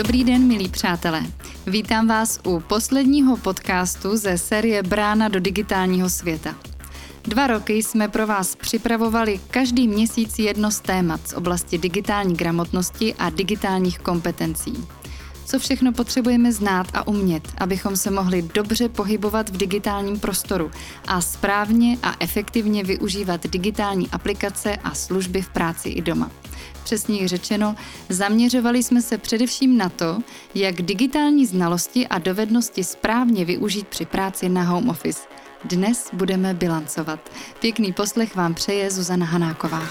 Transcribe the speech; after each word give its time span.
Dobrý 0.00 0.24
den, 0.24 0.46
milí 0.46 0.68
přátelé. 0.68 1.22
Vítám 1.66 2.08
vás 2.08 2.40
u 2.46 2.60
posledního 2.60 3.36
podcastu 3.36 4.16
ze 4.16 4.38
série 4.38 4.82
Brána 4.82 5.28
do 5.28 5.40
digitálního 5.40 6.10
světa. 6.10 6.54
Dva 7.22 7.46
roky 7.46 7.72
jsme 7.72 8.08
pro 8.08 8.26
vás 8.26 8.56
připravovali 8.56 9.40
každý 9.50 9.88
měsíc 9.88 10.38
jedno 10.38 10.70
z 10.70 10.80
témat 10.80 11.28
z 11.28 11.32
oblasti 11.32 11.78
digitální 11.78 12.36
gramotnosti 12.36 13.14
a 13.14 13.30
digitálních 13.30 13.98
kompetencí. 13.98 14.72
Co 15.50 15.58
všechno 15.58 15.92
potřebujeme 15.92 16.52
znát 16.52 16.86
a 16.94 17.06
umět, 17.06 17.48
abychom 17.58 17.96
se 17.96 18.10
mohli 18.10 18.42
dobře 18.42 18.88
pohybovat 18.88 19.48
v 19.50 19.56
digitálním 19.56 20.20
prostoru 20.20 20.70
a 21.06 21.20
správně 21.20 21.98
a 22.02 22.14
efektivně 22.20 22.84
využívat 22.84 23.46
digitální 23.46 24.08
aplikace 24.10 24.76
a 24.76 24.94
služby 24.94 25.42
v 25.42 25.48
práci 25.48 25.88
i 25.88 26.02
doma. 26.02 26.30
Přesněji 26.84 27.28
řečeno, 27.28 27.74
zaměřovali 28.08 28.82
jsme 28.82 29.02
se 29.02 29.18
především 29.18 29.78
na 29.78 29.88
to, 29.88 30.18
jak 30.54 30.82
digitální 30.82 31.46
znalosti 31.46 32.08
a 32.08 32.18
dovednosti 32.18 32.84
správně 32.84 33.44
využít 33.44 33.88
při 33.88 34.06
práci 34.06 34.48
na 34.48 34.62
home 34.62 34.88
office. 34.88 35.20
Dnes 35.64 36.08
budeme 36.12 36.54
bilancovat. 36.54 37.30
Pěkný 37.60 37.92
poslech 37.92 38.36
vám 38.36 38.54
přeje 38.54 38.90
Zuzana 38.90 39.26
Hanáková. 39.26 39.82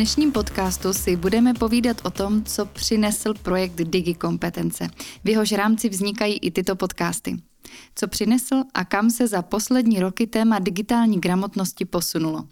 Dnešním 0.00 0.32
podcastu 0.32 0.92
si 0.92 1.16
budeme 1.16 1.54
povídat 1.54 1.96
o 2.04 2.10
tom, 2.10 2.44
co 2.44 2.66
přinesl 2.66 3.34
projekt 3.42 3.74
DigiKompetence. 3.76 4.88
V 5.24 5.28
jehož 5.28 5.52
rámci 5.52 5.88
vznikají 5.88 6.38
i 6.38 6.50
tyto 6.50 6.76
podcasty. 6.76 7.36
Co 7.94 8.08
přinesl 8.08 8.54
a 8.74 8.84
kam 8.84 9.10
se 9.10 9.26
za 9.26 9.42
poslední 9.42 10.00
roky 10.00 10.26
téma 10.26 10.58
digitální 10.58 11.20
gramotnosti 11.20 11.84
posunulo. 11.84 12.44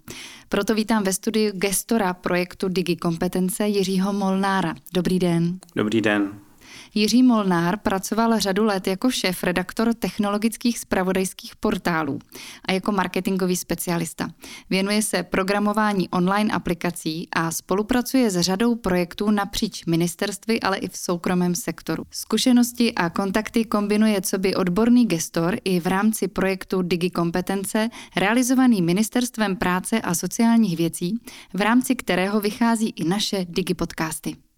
Proto 0.49 0.75
vítám 0.75 1.03
ve 1.03 1.13
studiu 1.13 1.51
gestora 1.55 2.13
projektu 2.13 2.69
DigiKompetence 2.69 3.67
Jiřího 3.67 4.13
Molnára. 4.13 4.75
Dobrý 4.93 5.19
den. 5.19 5.59
Dobrý 5.75 6.01
den. 6.01 6.48
Jiří 6.93 7.23
Molnár 7.23 7.77
pracoval 7.77 8.39
řadu 8.39 8.65
let 8.65 8.87
jako 8.87 9.11
šéf 9.11 9.43
redaktor 9.43 9.93
technologických 9.93 10.79
spravodajských 10.79 11.55
portálů 11.55 12.19
a 12.65 12.71
jako 12.71 12.91
marketingový 12.91 13.55
specialista. 13.55 14.27
Věnuje 14.69 15.01
se 15.01 15.23
programování 15.23 16.09
online 16.09 16.53
aplikací 16.53 17.27
a 17.33 17.51
spolupracuje 17.51 18.31
s 18.31 18.41
řadou 18.41 18.75
projektů 18.75 19.31
napříč 19.31 19.85
ministerstvy, 19.85 20.59
ale 20.59 20.77
i 20.77 20.89
v 20.89 20.97
soukromém 20.97 21.55
sektoru. 21.55 22.03
Zkušenosti 22.11 22.95
a 22.95 23.09
kontakty 23.09 23.65
kombinuje 23.65 24.21
co 24.21 24.37
by 24.37 24.55
odborný 24.55 25.05
gestor 25.05 25.57
i 25.63 25.79
v 25.79 25.87
rámci 25.87 26.27
projektu 26.27 26.81
DigiKompetence 26.81 27.89
realizovaný 28.15 28.81
Ministerstvem 28.81 29.55
práce 29.55 30.01
a 30.01 30.15
sociálních 30.15 30.77
věcí, 30.77 31.19
v 31.53 31.61
rámci 31.61 31.95
kterého 31.95 32.39
vychází 32.39 32.89
i 32.89 33.03
naše 33.03 33.45
DigiPodcasty. 33.49 34.48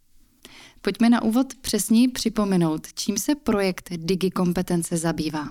Pojďme 0.84 1.10
na 1.10 1.22
úvod 1.22 1.48
přesněji 1.62 2.08
připomenout, 2.08 2.88
čím 2.94 3.18
se 3.18 3.36
projekt 3.36 3.90
DigiKompetence 3.92 4.98
zabývá. 4.98 5.48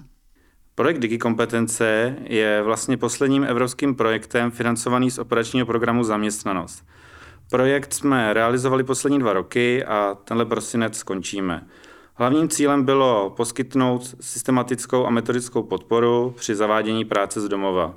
Projekt 0.75 0.99
DigiKompetence 0.99 2.17
je 2.25 2.63
vlastně 2.63 2.97
posledním 2.97 3.45
evropským 3.45 3.95
projektem 3.95 4.51
financovaný 4.51 5.11
z 5.11 5.19
operačního 5.19 5.67
programu 5.67 6.05
Zaměstnanost. 6.05 6.85
Projekt 7.51 7.95
jsme 7.95 8.33
realizovali 8.35 8.85
poslední 8.85 9.19
dva 9.19 9.33
roky 9.33 9.85
a 9.85 10.17
tenhle 10.25 10.45
prosinec 10.45 10.97
skončíme. 10.97 11.67
Hlavním 12.15 12.49
cílem 12.49 12.85
bylo 12.85 13.31
poskytnout 13.37 14.15
systematickou 14.21 15.07
a 15.07 15.11
metodickou 15.11 15.63
podporu 15.63 16.35
při 16.37 16.55
zavádění 16.55 17.05
práce 17.05 17.41
z 17.41 17.49
domova. 17.49 17.97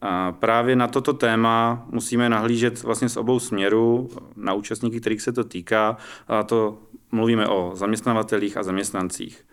A 0.00 0.32
právě 0.32 0.76
na 0.76 0.88
toto 0.88 1.12
téma 1.12 1.86
musíme 1.90 2.28
nahlížet 2.28 2.82
vlastně 2.82 3.08
z 3.08 3.16
obou 3.16 3.38
směrů 3.40 4.08
na 4.36 4.52
účastníky, 4.52 5.00
kterých 5.00 5.22
se 5.22 5.32
to 5.32 5.44
týká, 5.44 5.96
a 6.28 6.42
to 6.42 6.78
mluvíme 7.12 7.48
o 7.48 7.70
zaměstnavatelích 7.74 8.56
a 8.56 8.62
zaměstnancích. 8.62 9.44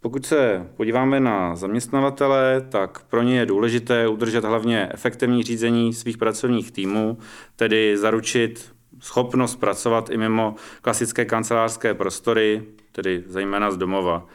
Pokud 0.00 0.26
se 0.26 0.66
podíváme 0.76 1.20
na 1.20 1.56
zaměstnavatele, 1.56 2.66
tak 2.68 3.02
pro 3.04 3.22
ně 3.22 3.38
je 3.38 3.46
důležité 3.46 4.08
udržet 4.08 4.44
hlavně 4.44 4.88
efektivní 4.92 5.42
řízení 5.42 5.94
svých 5.94 6.18
pracovních 6.18 6.72
týmů, 6.72 7.18
tedy 7.56 7.96
zaručit 7.96 8.72
schopnost 9.00 9.56
pracovat 9.56 10.10
i 10.10 10.16
mimo 10.16 10.54
klasické 10.82 11.24
kancelářské 11.24 11.94
prostory, 11.94 12.62
tedy 12.92 13.24
zejména 13.26 13.70
z 13.70 13.76
domova. 13.76 14.26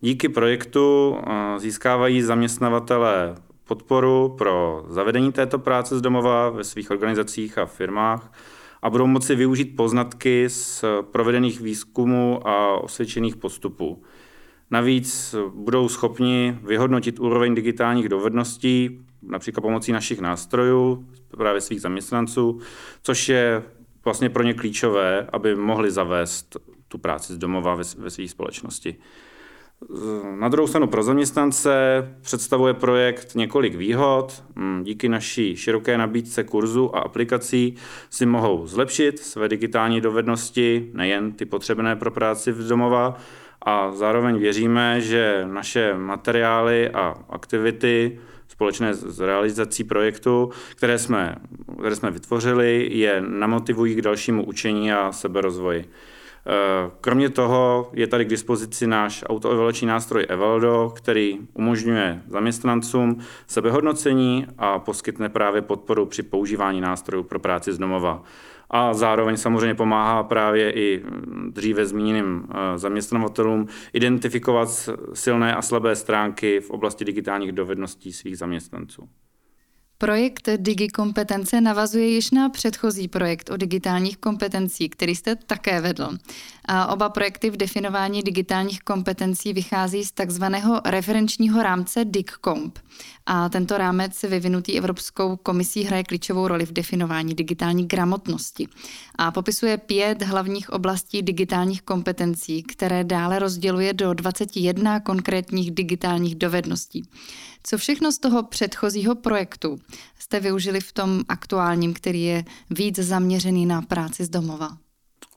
Díky 0.00 0.28
projektu 0.28 1.16
získávají 1.56 2.22
zaměstnavatele 2.22 3.34
podporu 3.66 4.34
pro 4.38 4.84
zavedení 4.88 5.32
této 5.32 5.58
práce 5.58 5.98
z 5.98 6.00
domova 6.00 6.50
ve 6.50 6.64
svých 6.64 6.90
organizacích 6.90 7.58
a 7.58 7.66
firmách 7.66 8.32
a 8.82 8.90
budou 8.90 9.06
moci 9.06 9.34
využít 9.34 9.76
poznatky 9.76 10.48
z 10.48 10.84
provedených 11.02 11.60
výzkumů 11.60 12.48
a 12.48 12.78
osvědčených 12.78 13.36
postupů. 13.36 14.02
Navíc 14.70 15.34
budou 15.54 15.88
schopni 15.88 16.58
vyhodnotit 16.62 17.20
úroveň 17.20 17.54
digitálních 17.54 18.08
dovedností, 18.08 19.00
například 19.22 19.60
pomocí 19.60 19.92
našich 19.92 20.20
nástrojů, 20.20 21.08
právě 21.36 21.60
svých 21.60 21.80
zaměstnanců, 21.80 22.60
což 23.02 23.28
je 23.28 23.62
vlastně 24.04 24.30
pro 24.30 24.42
ně 24.42 24.54
klíčové, 24.54 25.26
aby 25.32 25.54
mohli 25.54 25.90
zavést 25.90 26.56
tu 26.88 26.98
práci 26.98 27.32
z 27.32 27.38
domova 27.38 27.74
ve, 27.74 27.82
ve 27.98 28.10
své 28.10 28.28
společnosti. 28.28 28.96
Na 30.38 30.48
druhou 30.48 30.66
stranu 30.66 30.86
pro 30.86 31.02
zaměstnance 31.02 31.70
představuje 32.20 32.74
projekt 32.74 33.34
několik 33.34 33.74
výhod. 33.74 34.44
Hmm, 34.56 34.82
díky 34.84 35.08
naší 35.08 35.56
široké 35.56 35.98
nabídce 35.98 36.44
kurzů 36.44 36.96
a 36.96 37.00
aplikací 37.00 37.74
si 38.10 38.26
mohou 38.26 38.66
zlepšit 38.66 39.18
své 39.18 39.48
digitální 39.48 40.00
dovednosti, 40.00 40.90
nejen 40.94 41.32
ty 41.32 41.44
potřebné 41.44 41.96
pro 41.96 42.10
práci 42.10 42.52
v 42.52 42.68
domova, 42.68 43.16
a 43.62 43.92
zároveň 43.92 44.38
věříme, 44.38 45.00
že 45.00 45.44
naše 45.46 45.94
materiály 45.94 46.90
a 46.90 47.14
aktivity 47.30 48.18
společné 48.48 48.94
s 48.94 49.20
realizací 49.20 49.84
projektu, 49.84 50.50
které 50.76 50.98
jsme, 50.98 51.36
které 51.78 51.96
jsme 51.96 52.10
vytvořili, 52.10 52.88
je 52.92 53.20
namotivují 53.28 53.94
k 53.94 54.02
dalšímu 54.02 54.44
učení 54.44 54.92
a 54.92 55.12
seberozvoji. 55.12 55.84
Eh, 56.48 56.90
kromě 57.00 57.28
toho 57.30 57.90
je 57.92 58.06
tady 58.06 58.24
k 58.24 58.28
dispozici 58.28 58.86
náš 58.86 59.24
autoevaluační 59.26 59.86
nástroj 59.86 60.26
Evaldo, 60.28 60.92
který 60.96 61.38
umožňuje 61.54 62.22
zaměstnancům 62.26 63.18
sebehodnocení 63.46 64.46
a 64.58 64.78
poskytne 64.78 65.28
právě 65.28 65.62
podporu 65.62 66.06
při 66.06 66.22
používání 66.22 66.80
nástrojů 66.80 67.22
pro 67.22 67.38
práci 67.38 67.72
z 67.72 67.78
domova. 67.78 68.22
A 68.70 68.94
zároveň 68.94 69.36
samozřejmě 69.36 69.74
pomáhá 69.74 70.22
právě 70.22 70.72
i 70.72 71.02
dříve 71.48 71.86
zmíněným 71.86 72.48
eh, 72.50 72.78
zaměstnavatelům 72.78 73.68
identifikovat 73.92 74.90
silné 75.14 75.54
a 75.54 75.62
slabé 75.62 75.96
stránky 75.96 76.60
v 76.60 76.70
oblasti 76.70 77.04
digitálních 77.04 77.52
dovedností 77.52 78.12
svých 78.12 78.38
zaměstnanců. 78.38 79.08
Projekt 79.98 80.48
DigiKompetence 80.56 81.60
navazuje 81.60 82.06
již 82.06 82.30
na 82.30 82.48
předchozí 82.48 83.08
projekt 83.08 83.50
o 83.50 83.56
digitálních 83.56 84.16
kompetencí, 84.16 84.88
který 84.88 85.14
jste 85.14 85.36
také 85.36 85.80
vedl. 85.80 86.18
A 86.64 86.86
oba 86.86 87.08
projekty 87.08 87.50
v 87.50 87.56
definování 87.56 88.22
digitálních 88.22 88.80
kompetencí 88.80 89.52
vychází 89.52 90.04
z 90.04 90.12
takzvaného 90.12 90.80
referenčního 90.84 91.62
rámce 91.62 92.04
DigComp. 92.04 92.78
A 93.26 93.48
tento 93.48 93.78
rámec 93.78 94.22
vyvinutý 94.22 94.78
Evropskou 94.78 95.36
komisí 95.36 95.82
hraje 95.84 96.04
klíčovou 96.04 96.48
roli 96.48 96.66
v 96.66 96.72
definování 96.72 97.34
digitální 97.34 97.88
gramotnosti. 97.88 98.68
A 99.14 99.30
popisuje 99.30 99.76
pět 99.76 100.22
hlavních 100.22 100.70
oblastí 100.70 101.22
digitálních 101.22 101.82
kompetencí, 101.82 102.62
které 102.62 103.04
dále 103.04 103.38
rozděluje 103.38 103.92
do 103.92 104.14
21 104.14 105.00
konkrétních 105.00 105.70
digitálních 105.70 106.34
dovedností. 106.34 107.02
Co 107.68 107.78
všechno 107.78 108.12
z 108.12 108.18
toho 108.18 108.42
předchozího 108.42 109.14
projektu 109.14 109.78
jste 110.18 110.40
využili 110.40 110.80
v 110.80 110.92
tom 110.92 111.22
aktuálním, 111.28 111.94
který 111.94 112.24
je 112.24 112.44
víc 112.70 112.98
zaměřený 112.98 113.66
na 113.66 113.82
práci 113.82 114.24
z 114.24 114.28
domova? 114.28 114.68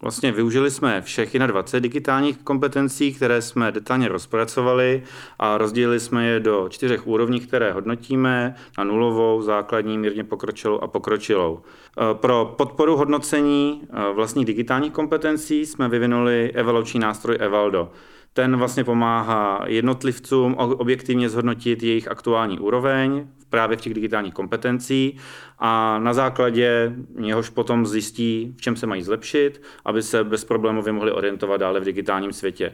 Vlastně 0.02 0.32
využili 0.32 0.72
jsme 0.72 1.02
všech 1.02 1.40
20 1.40 1.80
digitálních 1.80 2.38
kompetencí, 2.38 3.14
které 3.14 3.42
jsme 3.42 3.72
detailně 3.72 4.08
rozpracovali 4.08 5.04
a 5.40 5.58
rozdělili 5.58 6.00
jsme 6.00 6.26
je 6.26 6.40
do 6.40 6.68
čtyřech 6.70 7.08
úrovní, 7.08 7.40
které 7.40 7.72
hodnotíme 7.72 8.56
na 8.78 8.84
nulovou, 8.84 9.42
základní, 9.42 9.98
mírně 9.98 10.24
pokročilou 10.24 10.80
a 10.80 10.88
pokročilou. 10.88 11.62
E, 11.62 12.14
pro 12.14 12.54
podporu 12.58 12.98
hodnocení 12.98 13.82
e, 13.82 14.14
vlastních 14.14 14.46
digitálních 14.46 14.94
kompetencí 14.94 15.66
jsme 15.66 15.90
vyvinuli 15.90 16.52
evaluační 16.52 17.00
nástroj 17.00 17.38
Evaldo. 17.40 17.92
Ten 18.34 18.58
vlastně 18.58 18.84
pomáhá 18.84 19.64
jednotlivcům 19.68 20.56
objektivně 20.58 21.30
zhodnotit 21.30 21.84
jejich 21.84 22.08
aktuální 22.08 22.60
úroveň 22.60 23.28
právě 23.50 23.78
v 23.78 23.82
těch 23.82 23.94
digitálních 23.94 24.34
kompetencí 24.34 25.18
a 25.60 26.00
na 26.00 26.14
základě 26.14 26.96
něhož 27.16 27.50
potom 27.50 27.86
zjistí, 27.86 28.54
v 28.58 28.62
čem 28.62 28.76
se 28.76 28.88
mají 28.88 29.04
zlepšit, 29.04 29.62
aby 29.86 30.04
se 30.04 30.24
bezproblémově 30.24 30.94
mohli 30.94 31.12
orientovat 31.12 31.60
dále 31.60 31.80
v 31.80 31.84
digitálním 31.84 32.34
světě. 32.34 32.74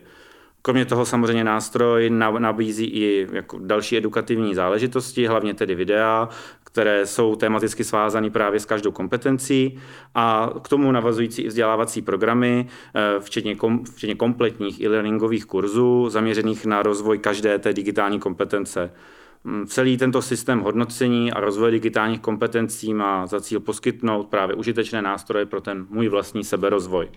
Kromě 0.62 0.86
toho 0.86 1.06
samozřejmě 1.06 1.44
nástroj 1.44 2.10
nabízí 2.40 2.86
i 2.86 3.28
jako 3.31 3.60
další 3.60 3.98
edukativní 3.98 4.56
záležitosti, 4.56 5.28
hlavně 5.28 5.54
tedy 5.54 5.75
videa, 5.75 6.30
které 6.75 7.06
jsou 7.06 7.36
tematicky 7.36 7.83
svázány 7.83 8.30
právě 8.30 8.60
s 8.60 8.66
každou 8.66 8.92
kompetencí 8.92 9.80
a 10.16 10.50
k 10.62 10.68
tomu 10.68 10.92
navazující 10.92 11.42
i 11.42 11.48
vzdělávací 11.48 12.01
programy, 12.01 12.68
eh, 12.95 13.19
včetně, 13.19 13.56
kom, 13.56 13.86
včetně 13.86 14.16
kompletních 14.16 14.81
e-learningových 14.81 15.45
kurzů 15.45 16.10
zaměřených 16.10 16.66
na 16.66 16.83
rozvoj 16.83 17.18
každé 17.18 17.60
té 17.60 17.74
digitální 17.74 18.19
kompetence. 18.19 18.92
Mm, 19.44 19.66
celý 19.68 19.98
tento 19.98 20.22
systém 20.22 20.60
hodnocení 20.60 21.31
a 21.31 21.39
rozvoje 21.39 21.72
digitálních 21.72 22.19
kompetencí 22.19 22.94
má 22.94 23.27
za 23.27 23.42
cíl 23.42 23.60
poskytnout 23.60 24.27
právě 24.27 24.56
užitečné 24.56 25.01
nástroje 25.01 25.45
pro 25.45 25.62
ten 25.62 25.86
můj 25.89 26.07
vlastní 26.07 26.44
seberozvoj. 26.44 27.07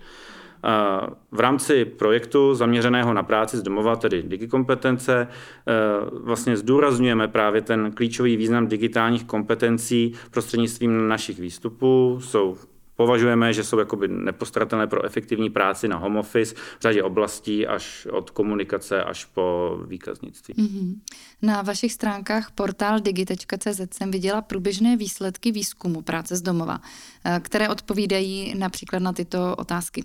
V 1.31 1.39
rámci 1.39 1.85
projektu 1.85 2.55
zaměřeného 2.55 3.13
na 3.13 3.23
práci 3.23 3.57
z 3.57 3.61
domova, 3.61 3.95
tedy 3.95 4.23
digikompetence, 4.23 5.27
eh, 5.27 5.73
vlastně 6.11 6.57
zdůrazňujeme 6.57 7.27
právě 7.27 7.61
ten 7.61 7.91
klíčový 7.91 8.37
význam 8.37 8.67
digitálních 8.67 9.23
kompetencí 9.23 10.13
prostřednictvím 10.31 11.07
našich 11.07 11.39
výstupů. 11.39 12.19
Jsou 12.21 12.57
považujeme, 12.99 13.53
že 13.53 13.63
jsou 13.63 13.79
jakoby 13.79 14.07
nepostradatelné 14.07 14.87
pro 14.87 15.05
efektivní 15.05 15.49
práci 15.49 15.87
na 15.87 15.97
home 15.97 16.17
office 16.17 16.55
v 16.79 16.81
řadě 16.81 17.03
oblastí, 17.03 17.67
až 17.67 18.07
od 18.11 18.29
komunikace 18.29 19.03
až 19.03 19.25
po 19.25 19.77
výkaznictví. 19.87 20.53
Mm-hmm. 20.53 20.95
Na 21.41 21.61
vašich 21.61 21.93
stránkách 21.93 22.51
portál 22.51 22.99
digi.cz 22.99 23.81
jsem 23.91 24.11
viděla 24.11 24.41
průběžné 24.41 24.97
výsledky 24.97 25.51
výzkumu 25.51 26.01
práce 26.01 26.35
z 26.35 26.41
domova, 26.41 26.81
eh, 27.23 27.39
které 27.43 27.69
odpovídají 27.69 28.55
například 28.57 28.99
na 28.99 29.13
tyto 29.13 29.55
otázky. 29.55 30.03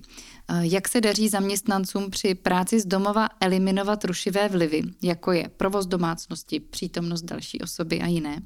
Eh, 0.49 0.67
jak 0.67 0.89
se 0.89 1.01
daří 1.01 1.29
zaměstnancům 1.29 2.11
při 2.11 2.35
práci 2.35 2.81
z 2.81 2.87
domova 2.87 3.29
eliminovat 3.41 4.05
rušivé 4.05 4.49
vlivy, 4.49 4.83
jako 5.03 5.33
je 5.33 5.49
provoz 5.57 5.87
domácnosti, 5.87 6.61
přítomnost 6.61 7.23
další 7.23 7.61
osoby 7.61 8.01
a 8.01 8.07
jiné? 8.07 8.43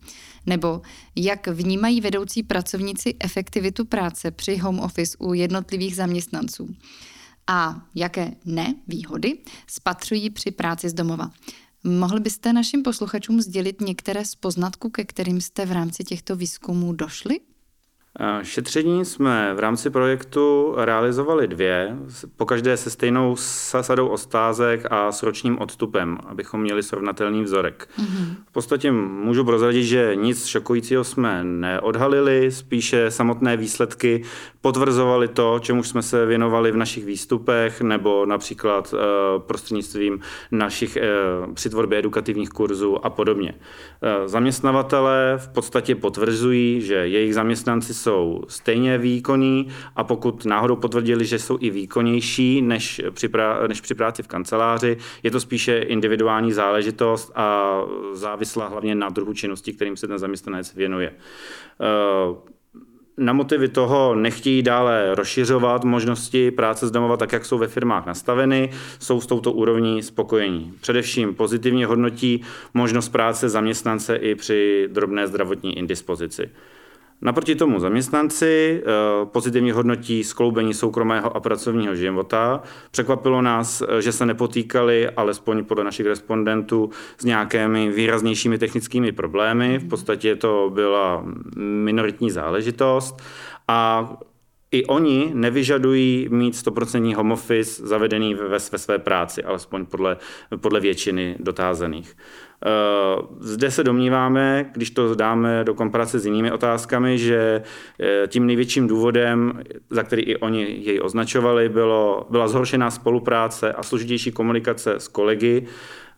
Nebo 0.46 0.82
jak 1.16 1.46
vnímají 1.46 2.00
vedoucí 2.00 2.42
pracovníci 2.42 3.16
efektivitu 3.20 3.84
práce 3.84 4.30
při 4.30 4.56
home 4.56 4.80
office 4.80 5.16
u 5.18 5.34
jednotlivých 5.34 5.96
zaměstnanců? 5.96 6.74
A 7.46 7.86
jaké 7.94 8.32
ne 8.44 8.74
výhody 8.86 9.38
spatřují 9.66 10.30
při 10.30 10.50
práci 10.50 10.88
z 10.88 10.94
domova? 10.94 11.30
Mohl 11.84 12.20
byste 12.20 12.52
našim 12.52 12.82
posluchačům 12.82 13.40
sdělit 13.40 13.80
některé 13.80 14.24
z 14.24 14.34
poznatků, 14.34 14.90
ke 14.90 15.04
kterým 15.04 15.40
jste 15.40 15.66
v 15.66 15.72
rámci 15.72 16.04
těchto 16.04 16.36
výzkumů 16.36 16.92
došli? 16.92 17.40
Šetření 18.42 19.04
jsme 19.04 19.54
v 19.54 19.58
rámci 19.58 19.90
projektu 19.90 20.74
realizovali 20.76 21.48
dvě, 21.48 21.96
po 22.36 22.46
každé 22.46 22.76
se 22.76 22.90
stejnou 22.90 23.36
sadou 23.36 24.08
ostázek 24.08 24.86
a 24.90 25.12
s 25.12 25.22
ročním 25.22 25.58
odstupem, 25.58 26.18
abychom 26.26 26.60
měli 26.60 26.82
srovnatelný 26.82 27.42
vzorek. 27.42 27.88
Mm-hmm. 27.98 28.34
V 28.48 28.52
podstatě 28.52 28.92
můžu 28.92 29.44
prozradit, 29.44 29.84
že 29.84 30.12
nic 30.14 30.46
šokujícího 30.46 31.04
jsme 31.04 31.44
neodhalili, 31.44 32.52
spíše 32.52 33.10
samotné 33.10 33.56
výsledky 33.56 34.22
potvrzovaly 34.60 35.28
to, 35.28 35.58
čemu 35.58 35.82
jsme 35.82 36.02
se 36.02 36.26
věnovali 36.26 36.72
v 36.72 36.76
našich 36.76 37.04
výstupech, 37.04 37.80
nebo 37.80 38.26
například 38.26 38.94
uh, 38.94 38.98
prostřednictvím 39.42 40.20
našich 40.50 40.98
uh, 41.46 41.54
při 41.54 41.70
tvorbě 41.70 41.98
edukativních 41.98 42.50
kurzů 42.50 43.06
a 43.06 43.10
podobně. 43.10 43.54
Zaměstnavatele 44.26 45.34
v 45.36 45.48
podstatě 45.48 45.94
potvrzují, 45.94 46.80
že 46.80 46.94
jejich 46.94 47.34
zaměstnanci 47.34 47.94
jsou 48.08 48.42
stejně 48.48 48.98
výkonní 48.98 49.68
a 49.96 50.04
pokud 50.04 50.44
náhodou 50.44 50.76
potvrdili, 50.76 51.24
že 51.24 51.38
jsou 51.38 51.58
i 51.60 51.70
výkonnější 51.70 52.62
než 52.62 53.02
při, 53.10 53.28
prá- 53.28 53.68
než 53.68 53.80
při 53.80 53.94
práci 53.94 54.22
v 54.22 54.28
kanceláři, 54.28 54.96
je 55.22 55.30
to 55.30 55.40
spíše 55.40 55.78
individuální 55.78 56.52
záležitost 56.52 57.32
a 57.34 57.78
závislá 58.12 58.68
hlavně 58.68 58.94
na 58.94 59.08
druhu 59.08 59.34
činnosti, 59.34 59.72
kterým 59.72 59.96
se 59.96 60.08
ten 60.08 60.18
zaměstnanec 60.18 60.74
věnuje. 60.74 61.12
Uh, 62.30 62.36
na 63.18 63.32
motivy 63.32 63.68
toho 63.68 64.14
nechtějí 64.14 64.62
dále 64.62 65.14
rozšiřovat 65.14 65.84
možnosti 65.84 66.50
práce 66.50 66.86
z 66.86 66.90
domova 66.90 67.16
tak, 67.16 67.32
jak 67.32 67.44
jsou 67.44 67.58
ve 67.58 67.68
firmách 67.68 68.06
nastaveny, 68.06 68.70
jsou 68.98 69.20
s 69.20 69.26
touto 69.26 69.52
úrovní 69.52 70.02
spokojení. 70.02 70.72
Především 70.80 71.34
pozitivně 71.34 71.86
hodnotí 71.86 72.42
možnost 72.74 73.08
práce 73.08 73.48
zaměstnance 73.48 74.16
i 74.16 74.34
při 74.34 74.88
drobné 74.92 75.26
zdravotní 75.26 75.78
indispozici. 75.78 76.50
Naproti 77.22 77.54
tomu 77.54 77.80
zaměstnanci 77.80 78.82
eh, 78.82 79.26
pozitivně 79.26 79.72
hodnotí 79.72 80.24
skloubení 80.24 80.74
soukromého 80.74 81.36
a 81.36 81.40
pracovního 81.40 81.94
života. 81.94 82.62
Překvapilo 82.90 83.42
nás, 83.42 83.82
eh, 83.82 84.02
že 84.02 84.12
se 84.12 84.26
nepotýkali, 84.26 85.10
alespoň 85.10 85.64
podle 85.64 85.84
našich 85.84 86.06
respondentů, 86.06 86.90
s 87.18 87.24
nějakými 87.24 87.90
výraznějšími 87.90 88.58
technickými 88.58 89.12
problémy. 89.12 89.78
V 89.78 89.88
podstatě 89.88 90.36
to 90.36 90.70
byla 90.74 91.24
minoritní 91.56 92.30
záležitost. 92.30 93.22
A 93.68 94.10
i 94.72 94.86
oni 94.86 95.30
nevyžadují 95.34 96.28
mít 96.30 96.54
100% 96.54 97.14
home 97.14 97.32
office 97.32 97.86
zavedený 97.86 98.34
ve, 98.34 98.48
ve 98.48 98.60
své 98.60 98.98
práci, 98.98 99.44
alespoň 99.44 99.86
podle, 99.86 100.16
podle 100.60 100.80
většiny 100.80 101.36
dotázaných. 101.38 102.16
Eh, 102.66 103.22
zde 103.40 103.70
se 103.70 103.84
domníváme, 103.84 104.70
když 104.72 104.90
to 104.90 105.14
dáme 105.14 105.64
do 105.64 105.74
komparace 105.74 106.18
s 106.18 106.26
jinými 106.26 106.52
otázkami, 106.52 107.18
že 107.18 107.62
eh, 108.00 108.26
tím 108.26 108.46
největším 108.46 108.88
důvodem, 108.88 109.62
za 109.90 110.02
který 110.02 110.22
i 110.22 110.36
oni 110.36 110.62
jej 110.80 111.00
označovali, 111.02 111.68
bylo, 111.68 112.26
byla 112.30 112.48
zhoršená 112.48 112.90
spolupráce 112.90 113.72
a 113.72 113.82
složitější 113.82 114.32
komunikace 114.32 114.94
s 114.94 115.08
kolegy, 115.08 115.66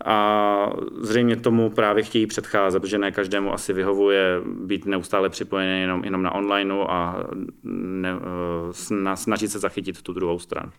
a 0.05 0.70
zřejmě 1.00 1.37
tomu 1.37 1.70
právě 1.70 2.02
chtějí 2.02 2.26
předcházet, 2.26 2.81
protože 2.81 2.99
ne 2.99 3.12
každému 3.12 3.52
asi 3.52 3.73
vyhovuje 3.73 4.41
být 4.44 4.87
neustále 4.87 5.29
připojený 5.29 5.81
jenom, 5.81 6.05
jenom 6.05 6.23
na 6.23 6.35
online 6.35 6.75
a 6.88 7.17
ne, 7.64 8.12
eh, 8.12 9.17
snažit 9.17 9.49
se 9.49 9.58
zachytit 9.58 10.02
tu 10.02 10.12
druhou 10.12 10.38
stranu. 10.38 10.73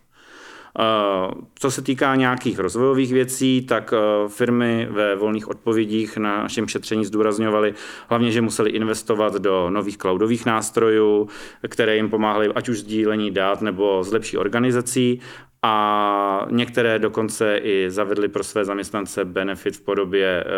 Eh, 0.78 1.30
co 1.54 1.70
se 1.70 1.82
týká 1.82 2.14
nějakých 2.14 2.58
rozvojových 2.58 3.12
věcí, 3.12 3.66
tak 3.68 3.94
eh, 3.96 4.28
firmy 4.28 4.88
ve 4.90 5.16
volných 5.16 5.48
odpovědích 5.48 6.16
na 6.16 6.42
našem 6.42 6.68
šetření 6.68 7.04
zdůrazňovaly 7.04 7.74
hlavně, 8.08 8.30
že 8.30 8.40
museli 8.40 8.70
investovat 8.70 9.34
do 9.34 9.70
nových 9.70 9.98
cloudových 9.98 10.46
nástrojů, 10.46 11.28
které 11.68 11.96
jim 11.96 12.10
pomáhaly 12.10 12.48
ať 12.54 12.68
už 12.68 12.78
sdílení 12.78 13.30
dát 13.30 13.62
nebo 13.62 14.04
z 14.04 14.12
lepší 14.12 14.38
organizací 14.38 15.20
a 15.62 16.46
některé 16.50 16.98
dokonce 16.98 17.56
i 17.56 17.90
zavedly 17.90 18.28
pro 18.28 18.44
své 18.44 18.64
zaměstnance 18.64 19.24
benefit 19.24 19.76
v 19.76 19.80
podobě 19.80 20.44
eh, 20.44 20.48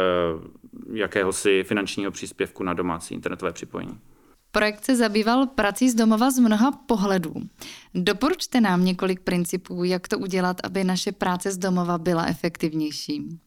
jakéhosi 0.93 1.65
finančního 1.65 2.11
příspěvku 2.11 2.63
na 2.63 2.75
domácí 2.75 3.15
internetové 3.15 3.53
připojení. 3.53 3.99
Projekt 4.51 4.85
se 4.85 4.97
zabýval 4.97 5.47
prací 5.47 5.91
z 5.91 5.95
domova 5.95 6.31
z 6.31 6.39
mnoha 6.39 6.73
pohledů. 6.73 7.35
Doporučte 7.95 8.61
nám 8.61 8.85
několik 8.85 9.21
principů, 9.21 9.85
jak 9.85 10.09
to 10.09 10.19
udělat, 10.19 10.57
aby 10.65 10.85
naše 10.85 11.13
práce 11.13 11.53
z 11.53 11.59
domova 11.59 11.99
byla 11.99 12.27
efektivnější. 12.27 13.39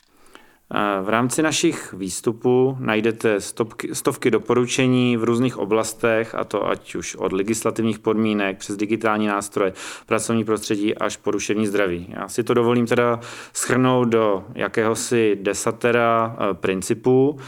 V 1.01 1.09
rámci 1.09 1.41
našich 1.41 1.93
výstupů 1.93 2.77
najdete 2.79 3.41
stovky, 3.41 3.95
stovky 3.95 4.31
doporučení 4.31 5.17
v 5.17 5.23
různých 5.23 5.57
oblastech, 5.57 6.35
a 6.35 6.43
to 6.43 6.69
ať 6.69 6.95
už 6.95 7.15
od 7.15 7.33
legislativních 7.33 7.99
podmínek 7.99 8.57
přes 8.57 8.77
digitální 8.77 9.27
nástroje, 9.27 9.73
pracovní 10.05 10.43
prostředí 10.43 10.95
až 10.95 11.17
po 11.17 11.31
duševní 11.31 11.67
zdraví. 11.67 12.07
Já 12.09 12.27
si 12.27 12.43
to 12.43 12.53
dovolím 12.53 12.85
teda 12.85 13.19
schrnout 13.53 14.07
do 14.07 14.43
jakéhosi 14.55 15.37
desatera 15.41 16.35
eh, 16.39 16.53
principů. 16.53 17.39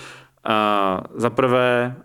Za 1.15 1.29
prvé, 1.29 1.95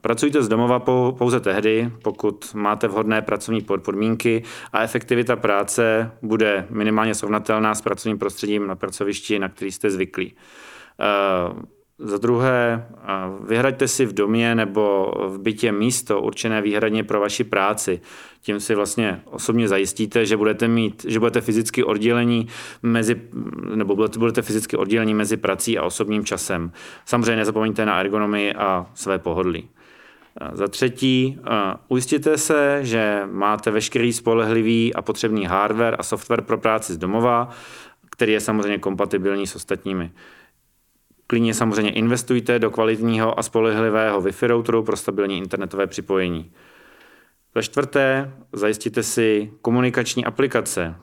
pracujte 0.00 0.42
z 0.42 0.48
domova 0.48 0.78
pouze 1.12 1.40
tehdy, 1.40 1.90
pokud 2.02 2.54
máte 2.54 2.88
vhodné 2.88 3.22
pracovní 3.22 3.60
podmínky 3.60 4.42
a 4.72 4.82
efektivita 4.82 5.36
práce 5.36 6.10
bude 6.22 6.66
minimálně 6.70 7.14
srovnatelná 7.14 7.74
s 7.74 7.82
pracovním 7.82 8.18
prostředím 8.18 8.66
na 8.66 8.76
pracovišti, 8.76 9.38
na 9.38 9.48
který 9.48 9.72
jste 9.72 9.90
zvyklí. 9.90 10.34
Za 12.00 12.18
druhé, 12.18 12.86
vyhraďte 13.48 13.88
si 13.88 14.06
v 14.06 14.12
domě 14.12 14.54
nebo 14.54 15.12
v 15.28 15.38
bytě 15.38 15.72
místo 15.72 16.20
určené 16.20 16.62
výhradně 16.62 17.04
pro 17.04 17.20
vaši 17.20 17.44
práci. 17.44 18.00
Tím 18.40 18.60
si 18.60 18.74
vlastně 18.74 19.20
osobně 19.24 19.68
zajistíte, 19.68 20.26
že 20.26 20.36
budete 20.36 20.68
mít, 20.68 21.06
že 21.08 21.18
budete 21.18 21.40
fyzicky 21.40 21.84
oddělení 21.84 22.48
mezi, 22.82 23.20
nebo 23.74 23.96
budete, 23.96 24.18
budete 24.18 24.42
fyzicky 24.42 24.76
oddělení 24.76 25.14
mezi 25.14 25.36
prací 25.36 25.78
a 25.78 25.84
osobním 25.84 26.24
časem. 26.24 26.72
Samozřejmě 27.04 27.36
nezapomeňte 27.36 27.86
na 27.86 28.00
ergonomii 28.00 28.54
a 28.54 28.86
své 28.94 29.18
pohodlí. 29.18 29.68
Za 30.52 30.68
třetí, 30.68 31.38
ujistěte 31.88 32.38
se, 32.38 32.78
že 32.82 33.22
máte 33.32 33.70
veškerý 33.70 34.12
spolehlivý 34.12 34.94
a 34.94 35.02
potřebný 35.02 35.46
hardware 35.46 35.96
a 35.98 36.02
software 36.02 36.42
pro 36.42 36.58
práci 36.58 36.92
z 36.92 36.98
domova, 36.98 37.50
který 38.10 38.32
je 38.32 38.40
samozřejmě 38.40 38.78
kompatibilní 38.78 39.46
s 39.46 39.56
ostatními. 39.56 40.10
Klidně 41.30 41.54
samozřejmě 41.54 41.90
investujte 41.90 42.58
do 42.58 42.70
kvalitního 42.70 43.38
a 43.38 43.42
spolehlivého 43.42 44.20
Wi-Fi 44.20 44.46
routeru 44.46 44.82
pro 44.82 44.96
stabilní 44.96 45.38
internetové 45.38 45.86
připojení. 45.86 46.52
Za 47.54 47.62
čtvrté, 47.62 48.32
zajistíte 48.52 49.02
si 49.02 49.52
komunikační 49.62 50.24
aplikace. 50.24 50.94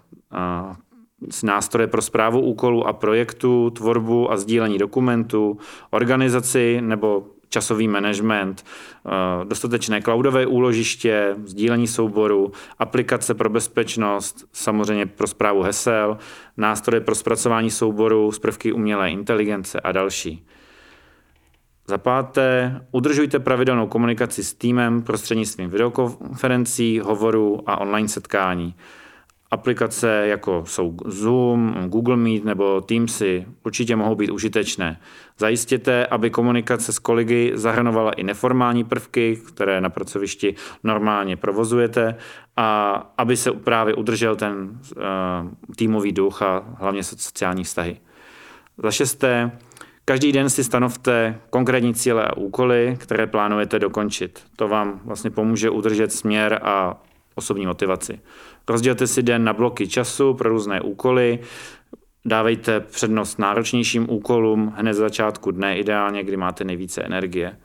nástroje 1.44 1.88
pro 1.88 2.02
zprávu 2.02 2.42
úkolů 2.42 2.88
a 2.88 2.94
projektů, 2.94 3.70
tvorbu 3.70 4.32
a 4.32 4.38
sdílení 4.38 4.78
dokumentů, 4.78 5.58
organizaci 5.90 6.82
nebo 6.82 7.28
časový 7.56 7.88
management, 7.88 8.66
eh, 8.66 9.10
dostatečné 9.46 10.02
cloudové 10.02 10.46
úložiště, 10.46 11.36
sdílení 11.46 11.88
souboru, 11.88 12.52
aplikace 12.80 13.34
pro 13.34 13.50
bezpečnost, 13.50 14.46
samozřejmě 14.54 15.06
pro 15.06 15.28
zprávu 15.28 15.62
hesel, 15.62 16.18
nástroje 16.58 17.02
pro 17.02 17.16
zpracování 17.16 17.72
souboru 17.72 18.32
z 18.32 18.40
prvky 18.40 18.72
umělé 18.72 19.12
inteligence 19.12 19.80
a 19.80 19.92
další. 19.92 20.46
Za 21.88 21.98
páté, 21.98 22.82
udržujte 22.92 23.40
pravidelnou 23.40 23.88
komunikaci 23.88 24.44
s 24.44 24.54
týmem 24.54 25.02
prostřednictvím 25.02 25.70
videokonferencí, 25.70 27.00
hovorů 27.00 27.64
a 27.66 27.82
online 27.82 28.08
setkání. 28.08 28.76
Aplikace 29.52 30.24
jako 30.28 30.64
jsou 30.68 30.98
Zoom, 31.06 31.76
Google 31.88 32.18
Meet 32.18 32.44
nebo 32.44 32.82
Teamsy 32.82 33.46
určitě 33.64 33.96
mohou 33.96 34.16
být 34.16 34.30
užitečné. 34.32 35.00
Zajistěte, 35.38 36.06
aby 36.06 36.30
komunikace 36.30 36.94
s 36.94 37.00
kolegy 37.00 37.52
zahrnovala 37.54 38.12
i 38.12 38.24
neformální 38.24 38.84
prvky, 38.84 39.42
které 39.48 39.82
na 39.82 39.90
pracovišti 39.90 40.56
normálně 40.84 41.38
provozujete 41.38 42.16
a 42.58 42.92
aby 43.18 43.38
se 43.38 43.52
právě 43.52 43.94
udržel 43.94 44.36
ten 44.36 44.56
uh, 44.56 45.04
týmový 45.76 46.12
duch 46.12 46.42
a 46.42 46.76
hlavně 46.78 47.04
sociální 47.04 47.64
vztahy. 47.64 47.98
Za 48.78 48.92
šesté, 48.92 49.52
Každý 50.08 50.32
den 50.32 50.50
si 50.50 50.64
stanovte 50.64 51.40
konkrétní 51.50 51.94
cíle 51.94 52.26
a 52.26 52.38
úkoly, 52.38 52.98
které 53.00 53.28
plánujete 53.28 53.80
dokončit. 53.80 54.44
To 54.56 54.68
vám 54.68 55.02
vlastně 55.06 55.30
pomůže 55.30 55.70
udržet 55.70 56.14
směr 56.14 56.60
a 56.64 57.02
osobní 57.36 57.66
motivaci. 57.66 58.20
Rozdělte 58.68 59.08
si 59.08 59.24
den 59.24 59.44
na 59.44 59.54
bloky 59.54 59.88
času 59.88 60.34
pro 60.34 60.50
různé 60.50 60.82
úkoly, 60.82 61.40
dávejte 62.26 62.80
přednost 62.80 63.40
náročnějším 63.40 64.10
úkolům 64.10 64.74
hned 64.78 64.94
z 64.94 64.98
začátku 64.98 65.52
dne, 65.52 65.78
ideálně, 65.78 66.24
kdy 66.24 66.38
máte 66.38 66.64
nejvíce 66.64 67.02
energie. 67.02 67.58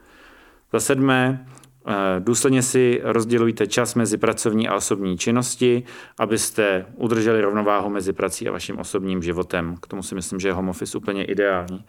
Za 0.72 0.80
sedmé, 0.80 1.46
eh, 1.86 1.92
důsledně 2.18 2.62
si 2.62 3.00
rozdělujte 3.04 3.66
čas 3.66 3.94
mezi 3.94 4.18
pracovní 4.18 4.68
a 4.68 4.74
osobní 4.74 5.18
činnosti, 5.18 5.82
abyste 6.18 6.86
udrželi 6.96 7.40
rovnováhu 7.40 7.90
mezi 7.90 8.12
prací 8.12 8.48
a 8.48 8.52
vaším 8.52 8.78
osobním 8.78 9.22
životem. 9.22 9.76
K 9.82 9.86
tomu 9.86 10.02
si 10.02 10.14
myslím, 10.14 10.40
že 10.40 10.48
je 10.48 10.52
home 10.52 10.68
office 10.68 10.98
úplně 10.98 11.24
ideální. 11.24 11.84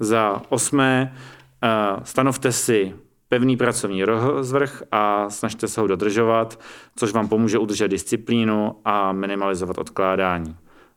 Za 0.00 0.42
osmé, 0.48 1.16
eh, 1.62 1.68
stanovte 2.02 2.52
si 2.52 2.94
pevný 3.28 3.56
pracovní 3.56 4.04
rozvrh 4.04 4.82
a 4.92 5.30
snažte 5.30 5.68
se 5.68 5.80
ho 5.80 5.86
dodržovat, 5.86 6.60
což 6.96 7.12
vám 7.12 7.28
pomůže 7.28 7.58
udržet 7.58 7.88
disciplínu 7.88 8.76
a 8.84 9.12
minimalizovat 9.12 9.78
odkládání. 9.78 10.56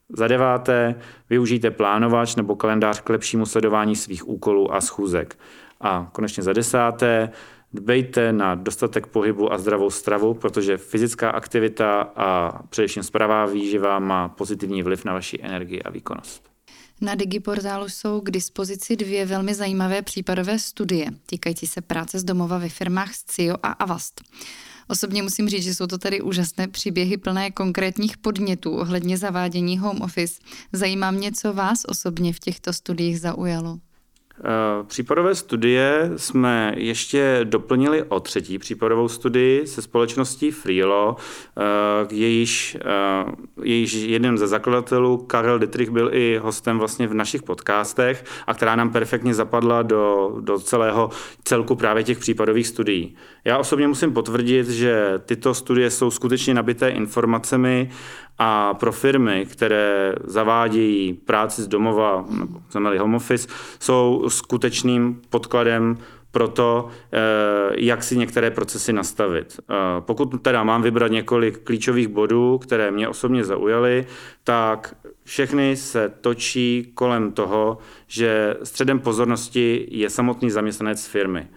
Za 0.09 0.27
deváté, 0.27 0.95
využijte 1.29 1.71
plánovač 1.71 2.35
nebo 2.35 2.55
kalendář 2.55 3.01
k 3.01 3.09
lepšímu 3.09 3.45
sledování 3.45 3.95
svých 3.95 4.29
úkolů 4.29 4.73
a 4.73 4.81
schůzek. 4.81 5.39
A 5.81 6.09
konečně 6.11 6.43
za 6.43 6.53
desáté, 6.53 7.29
dbejte 7.73 8.33
na 8.33 8.55
dostatek 8.55 9.07
pohybu 9.07 9.53
a 9.53 9.57
zdravou 9.57 9.89
stravu, 9.89 10.33
protože 10.33 10.77
fyzická 10.77 11.29
aktivita 11.29 12.01
a 12.15 12.59
především 12.69 13.03
zpravá 13.03 13.45
výživa 13.45 13.99
má 13.99 14.29
pozitivní 14.29 14.83
vliv 14.83 15.05
na 15.05 15.13
vaši 15.13 15.39
energii 15.41 15.83
a 15.83 15.89
výkonnost. 15.89 16.48
Na 17.01 17.15
Digiportálu 17.15 17.89
jsou 17.89 18.21
k 18.21 18.31
dispozici 18.31 18.95
dvě 18.95 19.25
velmi 19.25 19.55
zajímavé 19.55 20.01
případové 20.01 20.59
studie 20.59 21.11
týkající 21.25 21.67
se 21.67 21.81
práce 21.81 22.19
z 22.19 22.23
domova 22.23 22.57
ve 22.57 22.69
firmách 22.69 23.13
SCIO 23.13 23.55
a 23.63 23.71
Avast. 23.71 24.21
Osobně 24.87 25.23
musím 25.23 25.49
říct, 25.49 25.63
že 25.63 25.75
jsou 25.75 25.87
to 25.87 25.97
tady 25.97 26.21
úžasné 26.21 26.67
příběhy 26.67 27.17
plné 27.17 27.51
konkrétních 27.51 28.17
podnětů 28.17 28.71
ohledně 28.71 29.17
zavádění 29.17 29.77
home 29.77 30.01
office. 30.01 30.41
Zajímá 30.73 31.11
mě, 31.11 31.31
co 31.31 31.53
vás 31.53 31.85
osobně 31.87 32.33
v 32.33 32.39
těchto 32.39 32.73
studiích 32.73 33.19
zaujalo. 33.19 33.79
Eh, 34.39 34.83
případové 34.87 35.35
studie 35.35 36.11
jsme 36.15 36.73
ještě 36.77 37.39
doplnili 37.43 38.03
o 38.03 38.19
třetí 38.19 38.59
případovou 38.59 39.07
studii 39.07 39.67
se 39.67 39.81
společností 39.81 40.51
Freelo, 40.51 41.15
eh, 41.57 41.61
jejíž, 42.11 42.77
eh, 42.81 43.31
jejíž 43.63 43.93
jeden 43.93 44.37
ze 44.37 44.47
zakladatelů, 44.47 45.17
Karel 45.17 45.59
Dietrich, 45.59 45.89
byl 45.89 46.09
i 46.13 46.37
hostem 46.37 46.79
vlastně 46.79 47.07
v 47.07 47.13
našich 47.13 47.43
podcastech 47.43 48.25
a 48.47 48.53
která 48.53 48.75
nám 48.75 48.89
perfektně 48.89 49.33
zapadla 49.33 49.81
do, 49.81 50.35
do 50.39 50.59
celého 50.59 51.09
celku 51.43 51.75
právě 51.75 52.03
těch 52.03 52.19
případových 52.19 52.67
studií. 52.67 53.15
Já 53.45 53.57
osobně 53.57 53.87
musím 53.87 54.13
potvrdit, 54.13 54.69
že 54.69 55.13
tyto 55.25 55.53
studie 55.53 55.91
jsou 55.91 56.11
skutečně 56.11 56.53
nabité 56.53 56.89
informacemi 56.89 57.89
a 58.39 58.73
pro 58.73 58.91
firmy, 58.91 59.47
které 59.51 60.15
zavádějí 60.23 61.13
práci 61.13 61.61
z 61.61 61.67
domova, 61.67 62.25
nebo 62.29 62.59
znamená 62.71 63.01
home 63.01 63.15
office, 63.15 63.47
jsou 63.79 64.25
skutečným 64.27 65.21
podkladem 65.29 65.97
pro 66.31 66.47
to, 66.47 66.87
eh, 67.11 67.17
jak 67.77 68.03
si 68.03 68.17
některé 68.17 68.51
procesy 68.51 68.93
nastavit. 68.93 69.59
Eh, 69.59 69.73
pokud 69.99 70.41
teda 70.41 70.63
mám 70.63 70.81
vybrat 70.81 71.11
několik 71.11 71.63
klíčových 71.63 72.07
bodů, 72.07 72.57
které 72.57 72.91
mě 72.91 73.07
osobně 73.09 73.43
zaujaly, 73.43 74.05
tak 74.43 74.95
všechny 75.23 75.75
se 75.75 76.13
točí 76.21 76.91
kolem 76.93 77.31
toho, 77.31 77.77
že 78.07 78.55
středem 78.63 78.99
pozornosti 78.99 79.87
je 79.91 80.09
samotný 80.09 80.51
zaměstnanec 80.51 81.07
firmy. 81.07 81.47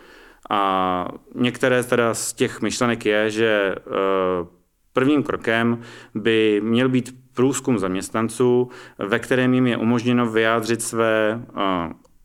A 0.50 1.08
některé 1.34 1.84
teda 1.84 2.14
z 2.14 2.32
těch 2.32 2.62
myšlenek 2.62 3.06
je, 3.06 3.30
že 3.30 3.74
eh, 3.76 4.61
Prvním 4.92 5.22
krokem 5.22 5.78
by 6.14 6.60
měl 6.64 6.88
být 6.88 7.14
průzkum 7.34 7.78
zaměstnanců, 7.78 8.68
ve 8.98 9.18
kterém 9.18 9.54
jim 9.54 9.66
je 9.66 9.76
umožněno 9.76 10.30
vyjádřit 10.30 10.82
své 10.82 11.42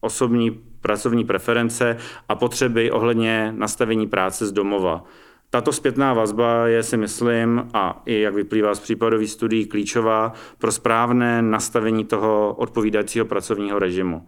osobní 0.02 0.52
pracovní 0.82 1.24
preference 1.26 1.98
a 2.30 2.36
potřeby 2.36 2.92
ohledně 2.92 3.54
nastavení 3.58 4.08
práce 4.08 4.46
z 4.46 4.52
domova. 4.52 5.04
Tato 5.50 5.74
zpětná 5.74 6.14
vazba 6.14 6.68
je, 6.68 6.84
si 6.84 6.98
myslím, 6.98 7.68
a 7.74 8.02
i 8.06 8.20
jak 8.20 8.34
vyplývá 8.34 8.76
z 8.76 8.80
případových 8.80 9.32
studií, 9.32 9.66
klíčová 9.66 10.34
pro 10.58 10.72
správné 10.72 11.42
nastavení 11.42 12.06
toho 12.06 12.54
odpovídajícího 12.54 13.26
pracovního 13.26 13.80
režimu. 13.80 14.28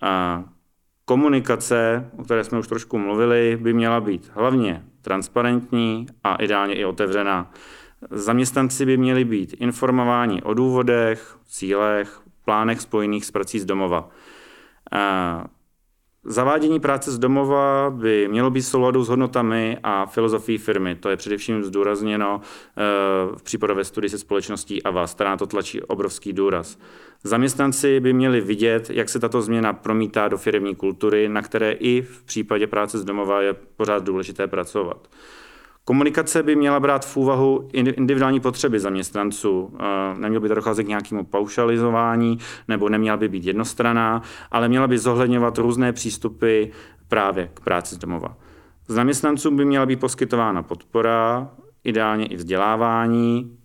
A 0.00 0.44
komunikace, 1.08 2.10
o 2.18 2.24
které 2.24 2.44
jsme 2.44 2.58
už 2.58 2.68
trošku 2.68 2.98
mluvili, 2.98 3.58
by 3.60 3.72
měla 3.72 4.00
být 4.00 4.30
hlavně 4.34 4.84
transparentní 5.02 6.06
a 6.24 6.34
ideálně 6.34 6.74
i 6.74 6.84
otevřená. 6.84 7.52
Zaměstnanci 8.10 8.86
by 8.86 8.96
měli 8.96 9.24
být 9.24 9.54
informováni 9.58 10.42
o 10.42 10.54
důvodech, 10.54 11.38
cílech, 11.48 12.20
plánech 12.44 12.80
spojených 12.80 13.24
s 13.24 13.30
prací 13.30 13.60
z 13.60 13.64
domova. 13.64 14.08
Zavádění 16.28 16.80
práce 16.80 17.12
z 17.12 17.18
domova 17.18 17.90
by 17.90 18.28
mělo 18.28 18.50
být 18.50 18.62
souladu 18.62 19.04
s 19.04 19.08
hodnotami 19.08 19.78
a 19.82 20.06
filozofií 20.06 20.58
firmy. 20.58 20.94
To 20.94 21.10
je 21.10 21.16
především 21.16 21.64
zdůrazněno 21.64 22.40
eh, 22.40 22.82
v 23.36 23.42
případové 23.42 23.84
studii 23.84 24.10
se 24.10 24.18
společností 24.18 24.82
a 24.82 24.90
vás, 24.90 25.14
která 25.14 25.36
to 25.36 25.46
tlačí 25.46 25.82
obrovský 25.82 26.32
důraz. 26.32 26.78
Zaměstnanci 27.24 28.00
by 28.00 28.12
měli 28.12 28.40
vidět, 28.40 28.90
jak 28.90 29.08
se 29.08 29.18
tato 29.18 29.42
změna 29.42 29.72
promítá 29.72 30.28
do 30.28 30.38
firmní 30.38 30.74
kultury, 30.74 31.28
na 31.28 31.42
které 31.42 31.72
i 31.72 32.02
v 32.02 32.22
případě 32.22 32.66
práce 32.66 32.98
z 32.98 33.04
domova 33.04 33.42
je 33.42 33.54
pořád 33.76 34.04
důležité 34.04 34.46
pracovat. 34.46 35.08
Komunikace 35.88 36.42
by 36.42 36.56
měla 36.56 36.80
brát 36.80 37.06
v 37.06 37.16
úvahu 37.16 37.68
individuální 37.72 38.40
potřeby 38.40 38.80
zaměstnanců. 38.80 39.76
Nemělo 40.18 40.40
by 40.40 40.48
to 40.48 40.54
docházet 40.54 40.84
k 40.84 40.88
nějakému 40.88 41.24
paušalizování 41.24 42.38
nebo 42.68 42.88
neměla 42.88 43.16
by 43.16 43.28
být 43.28 43.44
jednostraná, 43.44 44.22
ale 44.50 44.68
měla 44.68 44.86
by 44.86 44.98
zohledňovat 44.98 45.58
různé 45.58 45.92
přístupy 45.92 46.64
právě 47.08 47.50
k 47.54 47.60
práci 47.60 47.94
z 47.94 47.98
domova. 47.98 48.36
Zaměstnancům 48.88 49.56
by 49.56 49.64
měla 49.64 49.86
být 49.86 50.00
poskytována 50.00 50.62
podpora, 50.62 51.50
ideálně 51.84 52.26
i 52.26 52.36
vzdělávání, 52.36 53.58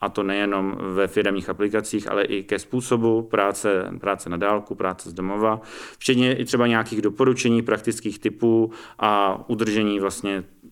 a 0.00 0.08
to 0.08 0.22
nejenom 0.22 0.76
ve 0.80 1.06
firmních 1.06 1.48
aplikacích, 1.48 2.10
ale 2.10 2.24
i 2.24 2.42
ke 2.42 2.58
způsobu 2.58 3.22
práce, 3.22 3.90
práce 4.00 4.30
na 4.30 4.36
dálku, 4.36 4.74
práce 4.74 5.10
z 5.10 5.12
domova, 5.12 5.60
včetně 5.98 6.36
i 6.36 6.44
třeba 6.44 6.66
nějakých 6.66 7.02
doporučení, 7.02 7.62
praktických 7.62 8.18
typů 8.18 8.70
a 8.98 9.40
udržení 9.48 10.00
vlastně 10.00 10.44
Eh, 10.64 10.67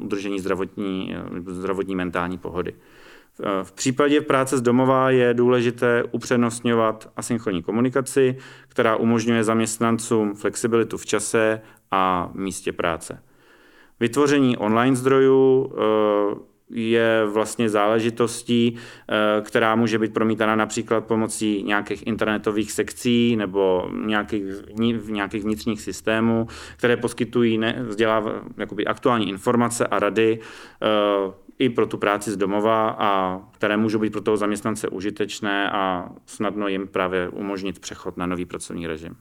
udržení 0.00 0.40
zdravotní, 0.40 1.14
eh, 1.16 1.40
zdravotní 1.46 1.94
mentální 1.94 2.38
pohody. 2.38 2.74
Eh, 2.74 3.64
v 3.64 3.72
případě 3.72 4.20
práce 4.20 4.58
z 4.58 4.62
domova 4.62 5.10
je 5.10 5.34
důležité 5.34 6.04
upřednostňovat 6.10 7.10
asynchronní 7.16 7.62
komunikaci, 7.62 8.38
která 8.68 8.96
umožňuje 8.96 9.44
zaměstnancům 9.44 10.34
flexibilitu 10.34 10.96
v 10.96 11.06
čase 11.06 11.60
a 11.90 12.30
místě 12.34 12.72
práce. 12.72 13.22
Vytvoření 14.00 14.56
online 14.56 14.96
zdrojů 14.96 15.72
je 16.72 17.24
vlastně 17.26 17.68
záležitostí, 17.68 18.76
eh, 18.76 19.40
která 19.40 19.74
může 19.74 19.98
být 19.98 20.14
promítána 20.14 20.56
například 20.56 21.06
pomocí 21.06 21.62
nějakých 21.62 22.06
internetových 22.06 22.72
sekcí 22.72 23.36
nebo 23.36 23.90
nějakých, 24.06 24.42
nějakých 25.08 25.42
vnitřních 25.42 25.80
systémů, 25.80 26.46
které 26.76 26.96
poskytují 26.96 27.58
ne, 27.58 27.84
vzděláv, 27.88 28.24
jakoby 28.56 28.86
aktuální 28.86 29.28
informace 29.28 29.86
a 29.86 29.98
rady. 29.98 30.38
Eh, 30.82 31.42
i 31.58 31.68
pro 31.68 31.86
tu 31.86 31.98
práci 31.98 32.30
z 32.30 32.36
domova 32.36 32.96
a 32.98 33.40
které 33.52 33.76
můžou 33.76 33.98
být 33.98 34.12
pro 34.12 34.20
toho 34.20 34.36
zaměstnance 34.36 34.88
užitečné 34.88 35.70
a 35.70 36.08
snadno 36.26 36.68
jim 36.68 36.88
právě 36.88 37.28
umožnit 37.28 37.78
přechod 37.78 38.16
na 38.16 38.26
nový 38.26 38.44
pracovní 38.44 38.86
režim. 38.86 39.16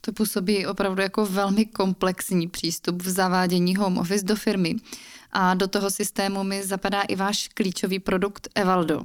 To 0.00 0.12
působí 0.12 0.66
opravdu 0.66 1.02
jako 1.02 1.26
velmi 1.26 1.66
komplexní 1.66 2.48
přístup 2.48 3.02
v 3.02 3.08
zavádění 3.08 3.76
home 3.76 3.98
office 3.98 4.24
do 4.24 4.36
firmy. 4.36 4.74
A 5.38 5.54
do 5.54 5.68
toho 5.68 5.90
systému 5.90 6.44
mi 6.44 6.62
zapadá 6.62 7.02
i 7.02 7.16
váš 7.16 7.48
klíčový 7.54 7.98
produkt 7.98 8.48
Evaldo. 8.54 9.02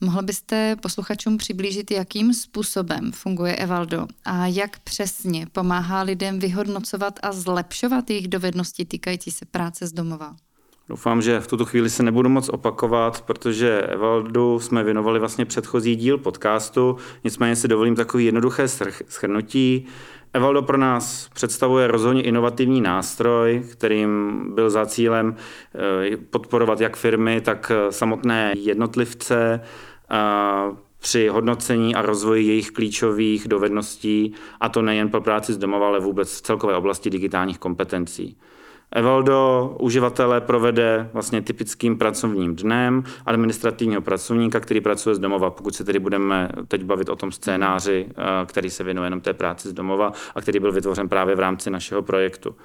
Mohl 0.00 0.22
byste 0.22 0.76
posluchačům 0.82 1.38
přiblížit, 1.38 1.90
jakým 1.90 2.34
způsobem 2.34 3.12
funguje 3.12 3.56
Evaldo 3.56 4.06
a 4.24 4.46
jak 4.46 4.78
přesně 4.78 5.46
pomáhá 5.52 6.02
lidem 6.02 6.38
vyhodnocovat 6.38 7.18
a 7.22 7.32
zlepšovat 7.32 8.10
jejich 8.10 8.28
dovednosti 8.28 8.84
týkající 8.84 9.30
se 9.30 9.44
práce 9.44 9.86
z 9.86 9.92
domova? 9.92 10.36
Doufám, 10.88 11.22
že 11.22 11.40
v 11.40 11.46
tuto 11.46 11.64
chvíli 11.64 11.90
se 11.90 12.02
nebudu 12.02 12.28
moc 12.28 12.48
opakovat, 12.48 13.20
protože 13.20 13.80
Evaldu 13.80 14.60
jsme 14.60 14.84
věnovali 14.84 15.18
vlastně 15.18 15.44
předchozí 15.44 15.96
díl 15.96 16.18
podcastu, 16.18 16.96
nicméně 17.24 17.56
si 17.56 17.68
dovolím 17.68 17.96
takový 17.96 18.24
jednoduché 18.24 18.68
schrnutí. 19.08 19.86
Evaldo 20.32 20.62
pro 20.62 20.76
nás 20.76 21.28
představuje 21.34 21.86
rozhodně 21.86 22.22
inovativní 22.22 22.80
nástroj, 22.80 23.62
kterým 23.72 24.42
byl 24.54 24.70
za 24.70 24.86
cílem 24.86 25.36
eh, 26.12 26.16
podporovat 26.16 26.80
jak 26.80 26.96
firmy, 26.96 27.40
tak 27.40 27.72
eh, 27.74 27.92
samotné 27.92 28.54
jednotlivce 28.56 29.60
při 31.00 31.28
hodnocení 31.28 31.94
a 31.94 32.02
rozvoji 32.02 32.46
jejich 32.46 32.70
klíčových 32.70 33.48
dovedností, 33.48 34.34
a 34.60 34.68
to 34.68 34.82
nejen 34.82 35.08
pro 35.08 35.20
práci 35.20 35.52
z 35.52 35.58
domova, 35.58 35.86
ale 35.86 36.00
vůbec 36.00 36.36
v 36.38 36.42
celkové 36.42 36.76
oblasti 36.76 37.10
digitálních 37.10 37.58
kompetencí. 37.58 38.36
Evaldo 38.92 39.76
uživatele 39.80 40.40
provede 40.40 41.10
vlastně 41.12 41.42
typickým 41.42 41.98
pracovním 41.98 42.56
dnem 42.56 43.04
administrativního 43.26 44.02
pracovníka, 44.02 44.60
který 44.60 44.80
pracuje 44.80 45.14
z 45.14 45.18
domova, 45.18 45.50
pokud 45.50 45.74
se 45.74 45.84
tedy 45.84 45.98
budeme 45.98 46.48
teď 46.68 46.84
bavit 46.84 47.08
o 47.08 47.16
tom 47.16 47.32
scénáři, 47.32 48.06
eh, 48.08 48.22
který 48.46 48.70
se 48.70 48.84
věnuje 48.84 49.06
jenom 49.06 49.20
té 49.20 49.32
práci 49.32 49.68
z 49.68 49.72
domova 49.72 50.12
a 50.34 50.40
který 50.40 50.60
byl 50.60 50.72
vytvořen 50.72 51.08
právě 51.08 51.34
v 51.36 51.40
rámci 51.40 51.70
našeho 51.70 52.02
projektu. 52.02 52.56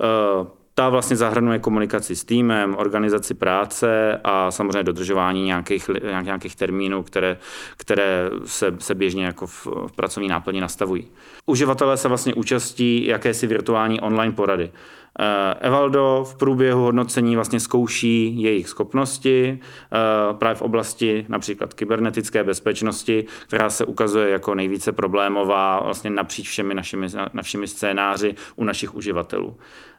Eh, 0.00 0.46
ta 0.78 0.88
vlastně 0.88 1.16
zahrnuje 1.16 1.58
komunikaci 1.58 2.16
s 2.16 2.24
týmem, 2.24 2.76
organizaci 2.78 3.34
práce 3.34 4.20
a 4.24 4.50
samozřejmě 4.50 4.82
dodržování 4.82 5.44
nějakých, 5.44 5.90
nějakých 6.22 6.56
termínů, 6.56 7.02
které, 7.02 7.38
které 7.76 8.30
se, 8.44 8.74
se 8.78 8.94
běžně 8.94 9.24
jako 9.24 9.46
v, 9.46 9.66
v 9.66 9.92
pracovní 9.96 10.28
náplni 10.28 10.60
nastavují. 10.60 11.08
Uživatelé 11.46 11.96
se 11.96 12.08
vlastně 12.08 12.34
účastí 12.34 13.06
jakési 13.06 13.46
virtuální 13.46 14.00
online 14.00 14.32
porady. 14.32 14.70
Eh, 15.18 15.54
Evaldo 15.60 16.24
v 16.28 16.36
průběhu 16.36 16.82
hodnocení 16.82 17.34
vlastně 17.36 17.60
zkouší 17.60 18.42
jejich 18.42 18.68
schopnosti 18.68 19.58
eh, 19.60 20.34
právě 20.34 20.54
v 20.54 20.62
oblasti 20.62 21.26
například 21.28 21.74
kybernetické 21.74 22.44
bezpečnosti, 22.44 23.24
která 23.46 23.70
se 23.70 23.84
ukazuje 23.84 24.30
jako 24.30 24.54
nejvíce 24.54 24.92
problémová 24.92 25.80
vlastně 25.80 26.10
napříč 26.10 26.48
všemi 26.48 26.74
našimi, 26.74 27.08
našimi 27.32 27.68
scénáři 27.68 28.34
u 28.56 28.64
našich 28.64 28.94
uživatelů. 28.94 29.56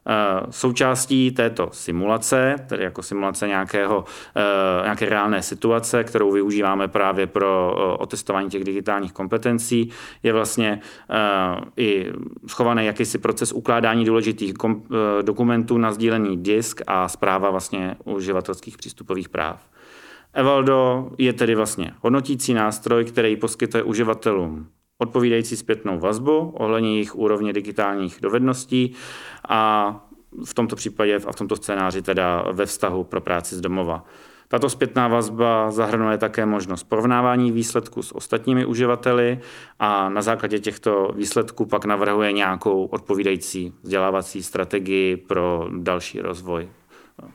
Eh, 0.10 0.46
součástí 0.50 1.32
této 1.32 1.70
simulace, 1.72 2.56
tedy 2.70 2.84
jako 2.84 3.04
simulace 3.04 3.48
nějakého, 3.48 4.06
nějaké 4.84 5.10
reálné 5.10 5.42
situace, 5.42 6.04
kterou 6.04 6.32
využíváme 6.32 6.88
právě 6.88 7.28
pro 7.28 7.76
otestování 8.00 8.50
těch 8.50 8.64
digitálních 8.64 9.14
kompetencí, 9.14 9.90
je 10.24 10.34
vlastně 10.34 10.82
i 11.78 12.12
schovaný 12.48 12.86
jakýsi 12.86 13.18
proces 13.18 13.52
ukládání 13.52 14.06
důležitých 14.06 14.54
dokumentů 15.22 15.78
na 15.78 15.92
sdílený 15.92 16.38
disk 16.38 16.82
a 16.88 17.08
zpráva 17.08 17.50
vlastně 17.50 17.96
uživatelských 18.06 18.78
přístupových 18.78 19.30
práv. 19.30 19.70
Evaldo 20.34 21.10
je 21.18 21.34
tedy 21.34 21.56
vlastně 21.56 21.94
hodnotící 22.02 22.54
nástroj, 22.54 23.06
který 23.06 23.36
poskytuje 23.36 23.84
uživatelům 23.84 24.68
odpovídající 24.98 25.58
zpětnou 25.58 26.00
vazbu 26.00 26.54
ohledně 26.56 26.94
jejich 26.94 27.16
úrovně 27.16 27.54
digitálních 27.54 28.18
dovedností 28.22 28.94
a 29.50 29.92
v 30.46 30.54
tomto 30.54 30.76
případě 30.76 31.16
a 31.28 31.32
v 31.32 31.36
tomto 31.36 31.56
scénáři 31.56 32.02
teda 32.02 32.46
ve 32.52 32.66
vztahu 32.66 33.04
pro 33.04 33.22
práci 33.22 33.56
z 33.56 33.62
domova. 33.62 34.06
Tato 34.48 34.70
zpětná 34.70 35.08
vazba 35.08 35.72
zahrnuje 35.72 36.18
také 36.18 36.46
možnost 36.46 36.84
porovnávání 36.84 37.52
výsledků 37.52 38.04
s 38.04 38.16
ostatními 38.16 38.66
uživateli 38.66 39.40
a 39.80 40.10
na 40.10 40.22
základě 40.22 40.60
těchto 40.60 41.12
výsledků 41.16 41.66
pak 41.66 41.86
navrhuje 41.86 42.32
nějakou 42.32 42.86
odpovídající 42.86 43.74
vzdělávací 43.84 44.44
strategii 44.44 45.18
pro 45.18 45.70
další 45.78 46.20
rozvoj 46.20 46.70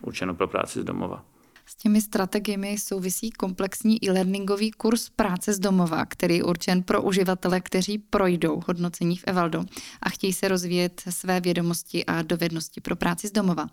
určenou 0.00 0.34
pro 0.34 0.48
práci 0.48 0.80
z 0.80 0.84
domova. 0.84 1.24
S 1.66 1.74
těmi 1.74 2.00
strategiemi 2.00 2.78
souvisí 2.78 3.30
komplexní 3.30 4.04
e-learningový 4.04 4.70
kurz 4.70 5.08
práce 5.08 5.52
z 5.52 5.58
domova, 5.58 6.06
který 6.06 6.36
je 6.36 6.44
určen 6.44 6.82
pro 6.82 7.02
uživatele, 7.02 7.60
kteří 7.60 7.98
projdou 7.98 8.62
hodnocení 8.66 9.16
v 9.16 9.24
Evaldo 9.26 9.64
a 10.02 10.08
chtějí 10.08 10.32
se 10.32 10.48
rozvíjet 10.48 11.02
své 11.10 11.40
vědomosti 11.40 12.04
a 12.04 12.22
dovednosti 12.22 12.80
pro 12.80 12.96
práci 12.96 13.28
z 13.28 13.32
domova. 13.32 13.66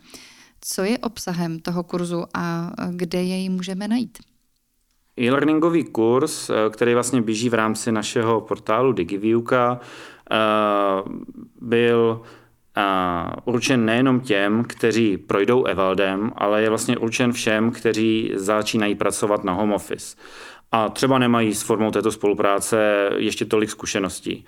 Co 0.62 0.84
je 0.84 0.98
obsahem 0.98 1.60
toho 1.60 1.84
kurzu 1.84 2.26
a 2.34 2.72
kde 2.92 3.24
jej 3.24 3.50
můžeme 3.50 3.88
najít? 3.88 4.18
E-learningový 5.20 5.84
kurz, 5.84 6.50
eh, 6.50 6.54
který 6.70 6.94
vlastně 6.94 7.22
běží 7.22 7.50
v 7.50 7.54
rámci 7.54 7.92
našeho 7.92 8.42
portálu 8.42 8.92
DigiViewka, 8.92 9.80
eh, 10.32 10.36
byl 11.62 12.22
eh, 12.78 12.82
určen 13.46 13.86
nejenom 13.86 14.20
těm, 14.20 14.64
kteří 14.64 15.18
projdou 15.18 15.64
Evaldem, 15.64 16.32
ale 16.36 16.62
je 16.62 16.70
vlastně 16.70 16.98
určen 16.98 17.32
všem, 17.32 17.72
kteří 17.72 18.32
začínají 18.36 18.96
pracovat 18.96 19.44
na 19.44 19.54
home 19.54 19.74
office 19.74 20.18
a 20.72 20.90
třeba 20.90 21.20
nemají 21.20 21.56
s 21.56 21.62
formou 21.62 21.92
této 21.92 22.12
spolupráce 22.12 23.10
ještě 23.18 23.46
tolik 23.46 23.70
zkušeností. 23.70 24.46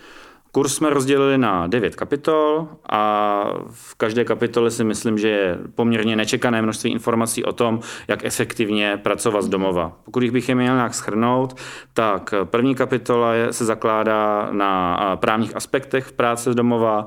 Kurs 0.52 0.76
jsme 0.76 0.90
rozdělili 0.90 1.38
na 1.38 1.68
devět 1.68 1.96
kapitol 1.96 2.68
a 2.90 3.44
v 3.70 3.96
každé 3.96 4.26
kapitole 4.26 4.72
si 4.72 4.84
myslím, 4.84 5.18
že 5.18 5.30
je 5.30 5.58
poměrně 5.76 6.16
nečekané 6.16 6.62
množství 6.62 6.92
informací 6.92 7.44
o 7.44 7.54
tom, 7.54 7.80
jak 8.08 8.26
efektivně 8.26 9.00
pracovat 9.04 9.42
z 9.42 9.50
domova. 9.50 9.98
Pokud 10.04 10.24
bych 10.24 10.50
je 10.50 10.56
měl 10.56 10.76
nějak 10.76 10.94
schrnout, 10.94 11.56
tak 11.94 12.34
první 12.44 12.76
kapitola 12.76 13.32
se 13.52 13.66
zakládá 13.66 14.50
na 14.52 14.98
právních 15.16 15.56
aspektech 15.56 16.06
v 16.06 16.12
práci 16.12 16.52
z 16.52 16.56
domova, 16.56 17.06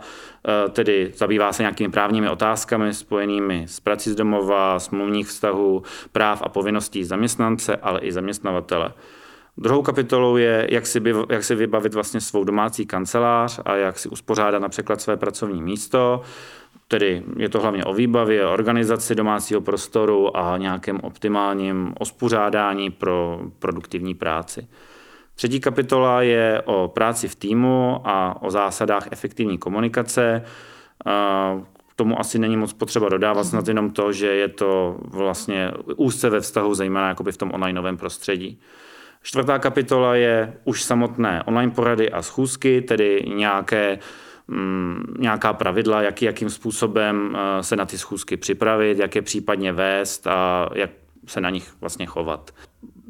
e, 0.48 0.68
tedy 0.68 1.12
zabývá 1.16 1.52
se 1.52 1.62
nějakými 1.62 1.90
právními 1.90 2.28
otázkami 2.28 2.94
spojenými 2.94 3.64
s 3.68 3.80
prací 3.80 4.10
z 4.10 4.14
domova, 4.14 4.78
smluvních 4.78 5.26
vztahů, 5.26 5.82
práv 6.12 6.42
a 6.44 6.48
povinností 6.48 7.04
zaměstnance, 7.04 7.76
ale 7.76 8.00
i 8.00 8.12
zaměstnavatele. 8.12 8.92
Druhou 9.58 9.82
kapitolou 9.82 10.36
je, 10.36 10.68
jak 10.70 10.86
si, 10.86 11.00
by, 11.00 11.14
jak 11.28 11.44
si 11.44 11.54
vybavit 11.54 11.94
vlastně 11.94 12.20
svou 12.20 12.44
domácí 12.44 12.86
kancelář 12.86 13.60
a 13.64 13.76
jak 13.76 13.98
si 13.98 14.08
uspořádat 14.08 14.58
například 14.58 15.00
své 15.00 15.16
pracovní 15.16 15.62
místo. 15.62 16.22
Tedy 16.88 17.22
je 17.36 17.48
to 17.48 17.60
hlavně 17.60 17.84
o 17.84 17.94
výbavě, 17.94 18.46
organizaci 18.46 19.14
domácího 19.14 19.60
prostoru 19.60 20.36
a 20.36 20.58
nějakém 20.58 21.00
optimálním 21.00 21.94
uspořádání 22.00 22.90
pro 22.90 23.40
produktivní 23.58 24.14
práci. 24.14 24.68
Třetí 25.34 25.60
kapitola 25.60 26.22
je 26.22 26.62
o 26.64 26.88
práci 26.88 27.28
v 27.28 27.34
týmu 27.34 28.00
a 28.04 28.42
o 28.42 28.50
zásadách 28.50 29.08
efektivní 29.10 29.58
komunikace. 29.58 30.42
K 31.88 31.94
tomu 31.96 32.20
asi 32.20 32.38
není 32.38 32.56
moc 32.56 32.72
potřeba 32.72 33.08
dodávat, 33.08 33.44
snad 33.44 33.68
jenom 33.68 33.90
to, 33.90 34.12
že 34.12 34.26
je 34.26 34.48
to 34.48 34.96
vlastně 35.04 35.70
úzce 35.96 36.30
ve 36.30 36.40
vztahu, 36.40 36.74
zejména 36.74 37.08
jakoby 37.08 37.32
v 37.32 37.36
tom 37.36 37.50
onlineovém 37.54 37.96
prostředí. 37.96 38.60
Čtvrtá 39.26 39.58
kapitola 39.58 40.14
je 40.14 40.52
už 40.64 40.82
samotné 40.82 41.42
online 41.42 41.72
porady 41.72 42.10
a 42.10 42.22
schůzky, 42.22 42.82
tedy 42.82 43.24
nějaké 43.34 43.98
mm, 44.48 45.16
nějaká 45.18 45.52
pravidla, 45.52 46.02
jak, 46.02 46.22
jakým 46.22 46.50
způsobem 46.50 47.36
eh, 47.36 47.62
se 47.62 47.76
na 47.76 47.86
ty 47.86 47.98
schůzky 47.98 48.36
připravit, 48.36 48.98
jak 48.98 49.14
je 49.14 49.22
případně 49.22 49.72
vést 49.72 50.26
a 50.26 50.68
jak 50.74 50.90
se 51.26 51.40
na 51.40 51.50
nich 51.50 51.74
vlastně 51.80 52.06
chovat. 52.06 52.50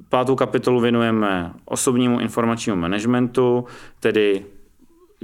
Pátou 0.09 0.37
kapitolu 0.37 0.81
věnujeme 0.81 1.53
osobnímu 1.65 2.21
informačnímu 2.21 2.81
managementu, 2.81 3.65
tedy 4.01 4.45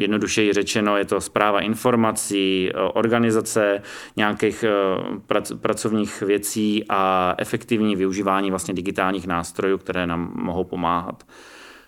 Jednodušeji 0.00 0.52
řečeno 0.52 0.96
je 0.96 1.04
to 1.04 1.20
zpráva 1.20 1.60
informací, 1.60 2.70
organizace 2.94 3.82
nějakých 4.16 4.64
eh, 4.64 5.56
pracovních 5.60 6.22
věcí 6.22 6.84
a 6.88 7.34
efektivní 7.38 7.96
využívání 7.96 8.50
vlastně 8.50 8.74
digitálních 8.74 9.26
nástrojů, 9.26 9.78
které 9.78 10.06
nám 10.06 10.32
mohou 10.34 10.64
pomáhat. 10.64 11.24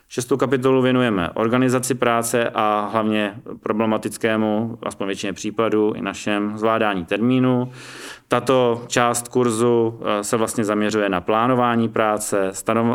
Šestou 0.08 0.36
kapitolu 0.36 0.82
věnujeme 0.82 1.30
organizaci 1.34 1.94
práce 1.94 2.50
a 2.54 2.88
hlavně 2.92 3.34
problematickému, 3.62 4.78
aspoň 4.82 5.06
většině 5.06 5.32
případů, 5.32 5.92
i 5.96 6.02
našem 6.02 6.58
zvládání 6.58 7.04
termínu. 7.04 7.72
Tato 8.28 8.84
část 8.86 9.28
kurzu 9.28 10.00
eh, 10.00 10.24
se 10.24 10.36
vlastně 10.36 10.64
zaměřuje 10.64 11.08
na 11.08 11.20
plánování 11.20 11.88
práce, 11.88 12.50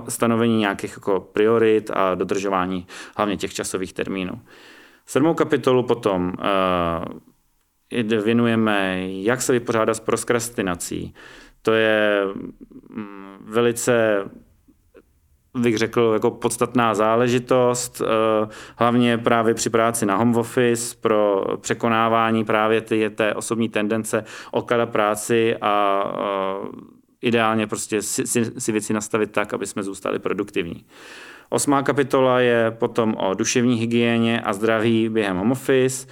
stanovení 0.08 0.58
nějakých 0.58 0.92
jako 0.92 1.20
priorit 1.20 1.92
a 1.94 2.16
dodržování 2.16 2.88
hlavně 3.16 3.38
těch 3.38 3.54
časových 3.54 3.94
termínů. 3.94 4.42
Sedmou 5.10 5.34
kapitolu 5.34 5.84
potom 5.84 6.34
uh, 7.92 8.24
věnujeme, 8.24 9.08
jak 9.12 9.42
se 9.42 9.54
vypořádat 9.54 9.94
s 9.94 10.00
prokrastinací, 10.00 11.14
To 11.62 11.74
je 11.74 12.22
mm, 12.90 13.38
velice 13.42 14.24
bych 15.58 15.78
řekl, 15.78 16.12
jako 16.14 16.32
podstatná 16.32 16.96
záležitost, 16.96 18.02
eh, 18.02 18.48
hlavně 18.78 19.18
právě 19.18 19.54
při 19.54 19.70
práci 19.70 20.06
na 20.06 20.16
home 20.16 20.38
office 20.38 20.96
pro 21.02 21.46
překonávání 21.62 22.46
právě 22.46 22.82
ty, 22.82 23.10
té 23.10 23.34
osobní 23.34 23.70
tendence 23.70 24.24
okada 24.52 24.86
práci 24.86 25.58
a 25.62 26.04
eh, 26.14 26.68
ideálně 27.22 27.68
prostě 27.68 28.02
si, 28.02 28.28
si, 28.28 28.52
si 28.58 28.72
věci 28.72 28.94
nastavit 28.94 29.32
tak, 29.32 29.54
aby 29.54 29.66
jsme 29.66 29.84
zůstali 29.84 30.20
produktivní. 30.20 30.86
Osmá 31.50 31.84
kapitola 31.84 32.40
je 32.40 32.72
potom 32.72 33.16
o 33.18 33.34
duševní 33.34 33.76
hygieně 33.76 34.42
a 34.42 34.54
zdraví 34.54 35.10
během 35.10 35.38
home 35.38 35.52
office 35.52 36.08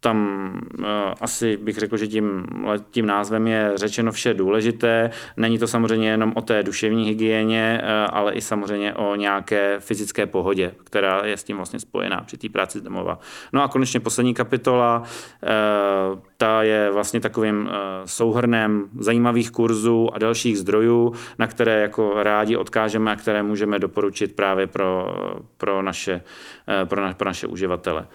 tam 0.00 0.50
uh, 0.78 0.84
asi 1.20 1.56
bych 1.56 1.76
řekl, 1.76 1.96
že 1.96 2.06
tím, 2.06 2.46
tím 2.90 3.06
názvem 3.06 3.46
je 3.46 3.72
řečeno 3.74 4.12
vše 4.12 4.34
důležité. 4.34 5.10
Není 5.36 5.58
to 5.58 5.66
samozřejmě 5.66 6.08
jenom 6.08 6.32
o 6.36 6.40
té 6.40 6.62
duševní 6.62 7.04
hygieně, 7.04 7.80
uh, 7.82 8.16
ale 8.16 8.32
i 8.32 8.40
samozřejmě 8.40 8.94
o 8.94 9.14
nějaké 9.14 9.76
fyzické 9.80 10.26
pohodě, 10.26 10.72
která 10.84 11.22
je 11.24 11.36
s 11.36 11.44
tím 11.44 11.56
vlastně 11.56 11.80
spojená 11.80 12.20
při 12.26 12.36
té 12.38 12.48
práci 12.48 12.78
z 12.78 12.82
domova. 12.82 13.18
No 13.52 13.62
a 13.62 13.68
konečně 13.68 14.00
poslední 14.00 14.34
kapitola, 14.34 15.02
uh, 15.02 16.18
ta 16.36 16.62
je 16.62 16.90
vlastně 16.90 17.20
takovým 17.20 17.60
uh, 17.60 17.72
souhrnem 18.04 18.88
zajímavých 18.98 19.50
kurzů 19.50 20.08
a 20.14 20.18
dalších 20.18 20.58
zdrojů, 20.58 21.12
na 21.38 21.46
které 21.46 21.80
jako 21.80 22.22
rádi 22.22 22.56
odkážeme 22.56 23.12
a 23.12 23.16
které 23.16 23.42
můžeme 23.42 23.78
doporučit 23.78 24.36
právě 24.36 24.66
pro, 24.66 25.14
pro, 25.56 25.82
naše, 25.82 26.14
uh, 26.14 26.88
pro, 26.88 27.02
na, 27.02 27.14
pro 27.14 27.28
naše 27.28 27.46
uživatele. 27.46 28.06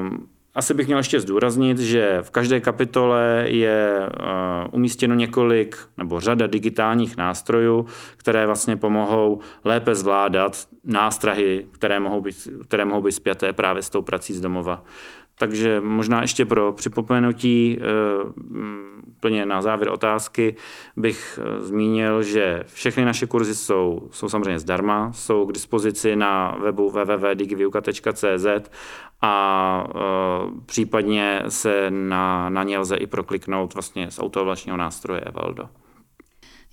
Um, 0.00 0.28
asi 0.58 0.74
bych 0.74 0.86
měl 0.86 0.98
ještě 0.98 1.20
zdůraznit, 1.20 1.78
že 1.78 2.18
v 2.22 2.30
každé 2.30 2.60
kapitole 2.60 3.44
je 3.46 4.08
uh, 4.08 4.74
umístěno 4.74 5.14
několik 5.14 5.76
nebo 5.96 6.20
řada 6.20 6.46
digitálních 6.46 7.16
nástrojů, 7.16 7.86
které 8.16 8.46
vlastně 8.46 8.76
pomohou 8.76 9.40
lépe 9.64 9.94
zvládat 9.94 10.68
nástrahy, 10.84 11.66
které 11.72 12.00
mohou 12.00 12.20
být, 12.20 12.48
které 12.68 12.84
mohou 12.84 13.02
být 13.02 13.12
spjaté 13.12 13.52
právě 13.52 13.82
s 13.82 13.90
tou 13.90 14.02
prací 14.02 14.34
z 14.34 14.40
domova. 14.40 14.84
Takže 15.38 15.80
možná 15.80 16.22
ještě 16.22 16.46
pro 16.46 16.72
připomenutí, 16.72 17.78
uh, 17.78 18.32
plně 19.20 19.46
na 19.46 19.62
závěr 19.62 19.90
otázky, 19.90 20.56
bych 20.96 21.38
uh, 21.42 21.64
zmínil, 21.64 22.22
že 22.22 22.64
všechny 22.66 23.04
naše 23.04 23.26
kurzy 23.26 23.54
jsou, 23.54 24.08
jsou 24.10 24.28
samozřejmě 24.28 24.58
zdarma, 24.58 25.12
jsou 25.12 25.46
k 25.46 25.52
dispozici 25.52 26.16
na 26.16 26.56
webu 26.62 26.90
www.digiviuka.cz 26.90 28.70
a 29.20 29.84
uh, 29.94 30.60
případně 30.66 31.42
se 31.48 31.90
na, 31.90 32.50
na 32.50 32.62
ně 32.62 32.78
lze 32.78 32.96
i 32.96 33.06
prokliknout 33.06 33.74
vlastně 33.74 34.10
z 34.10 34.18
autovlačního 34.18 34.76
nástroje 34.76 35.20
Evaldo. 35.20 35.68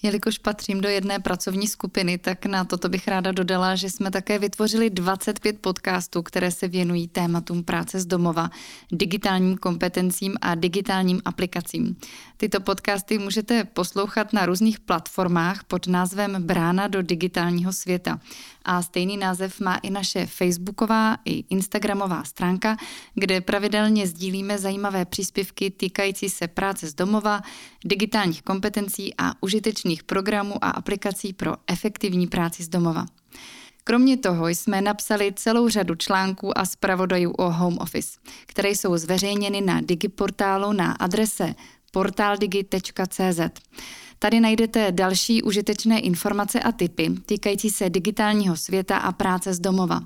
Jelikož 0.06 0.38
patřím 0.38 0.82
do 0.82 0.90
jedné 0.90 1.20
pracovní 1.20 1.68
skupiny, 1.68 2.18
tak 2.18 2.46
na 2.46 2.66
toto 2.66 2.90
bych 2.90 3.08
ráda 3.08 3.32
dodala, 3.32 3.76
že 3.76 3.90
jsme 3.90 4.12
také 4.12 4.40
vytvořili 4.40 4.90
25 4.90 5.60
podcastů, 5.60 6.22
které 6.22 6.52
se 6.52 6.68
věnují 6.68 7.08
tématům 7.08 7.64
práce 7.64 8.00
z 8.00 8.06
domova, 8.06 8.50
digitálním 8.92 9.58
kompetencím 9.58 10.36
a 10.42 10.56
digitálním 10.56 11.22
aplikacím. 11.26 11.96
Tyto 12.38 12.60
podcasty 12.60 13.18
můžete 13.18 13.64
poslouchat 13.64 14.34
na 14.34 14.46
různých 14.46 14.80
platformách 14.80 15.64
pod 15.64 15.88
názvem 15.88 16.44
Brána 16.44 16.88
do 16.88 17.02
digitálního 17.02 17.74
světa. 17.74 18.20
A 18.66 18.82
stejný 18.82 19.18
název 19.18 19.60
má 19.60 19.76
i 19.76 19.90
naše 19.90 20.26
facebooková 20.26 21.18
i 21.26 21.46
instagramová 21.50 22.24
stránka, 22.24 22.78
kde 23.14 23.42
pravidelně 23.42 24.08
sdílíme 24.08 24.58
zajímavé 24.58 25.06
příspěvky 25.06 25.72
týkající 25.72 26.30
se 26.30 26.48
práce 26.48 26.88
z 26.88 26.94
domova, 26.94 27.42
digitálních 27.86 28.42
kompetencí 28.42 29.14
a 29.18 29.34
užitečných 29.42 30.04
programů 30.04 30.64
a 30.64 30.70
aplikací 30.70 31.34
pro 31.34 31.54
efektivní 31.68 32.28
práci 32.28 32.64
z 32.64 32.70
domova. 32.70 33.06
Kromě 33.88 34.18
toho 34.18 34.48
jsme 34.48 34.82
napsali 34.82 35.34
celou 35.36 35.70
řadu 35.70 35.96
článků 35.96 36.58
a 36.58 36.66
zpravodajů 36.66 37.32
o 37.32 37.52
home 37.52 37.78
office, 37.78 38.20
které 38.46 38.70
jsou 38.70 38.98
zveřejněny 38.98 39.62
na 39.62 39.82
digiportálu 39.82 40.74
na 40.74 40.92
adrese 40.92 41.56
portaldigi.cz. 41.96 43.40
Tady 44.20 44.40
najdete 44.40 44.92
další 44.92 45.44
užitečné 45.44 46.00
informace 46.00 46.60
a 46.60 46.72
typy 46.72 47.10
týkající 47.26 47.70
se 47.70 47.90
digitálního 47.90 48.58
světa 48.58 48.98
a 48.98 49.12
práce 49.12 49.54
z 49.54 49.60
domova. 49.60 50.02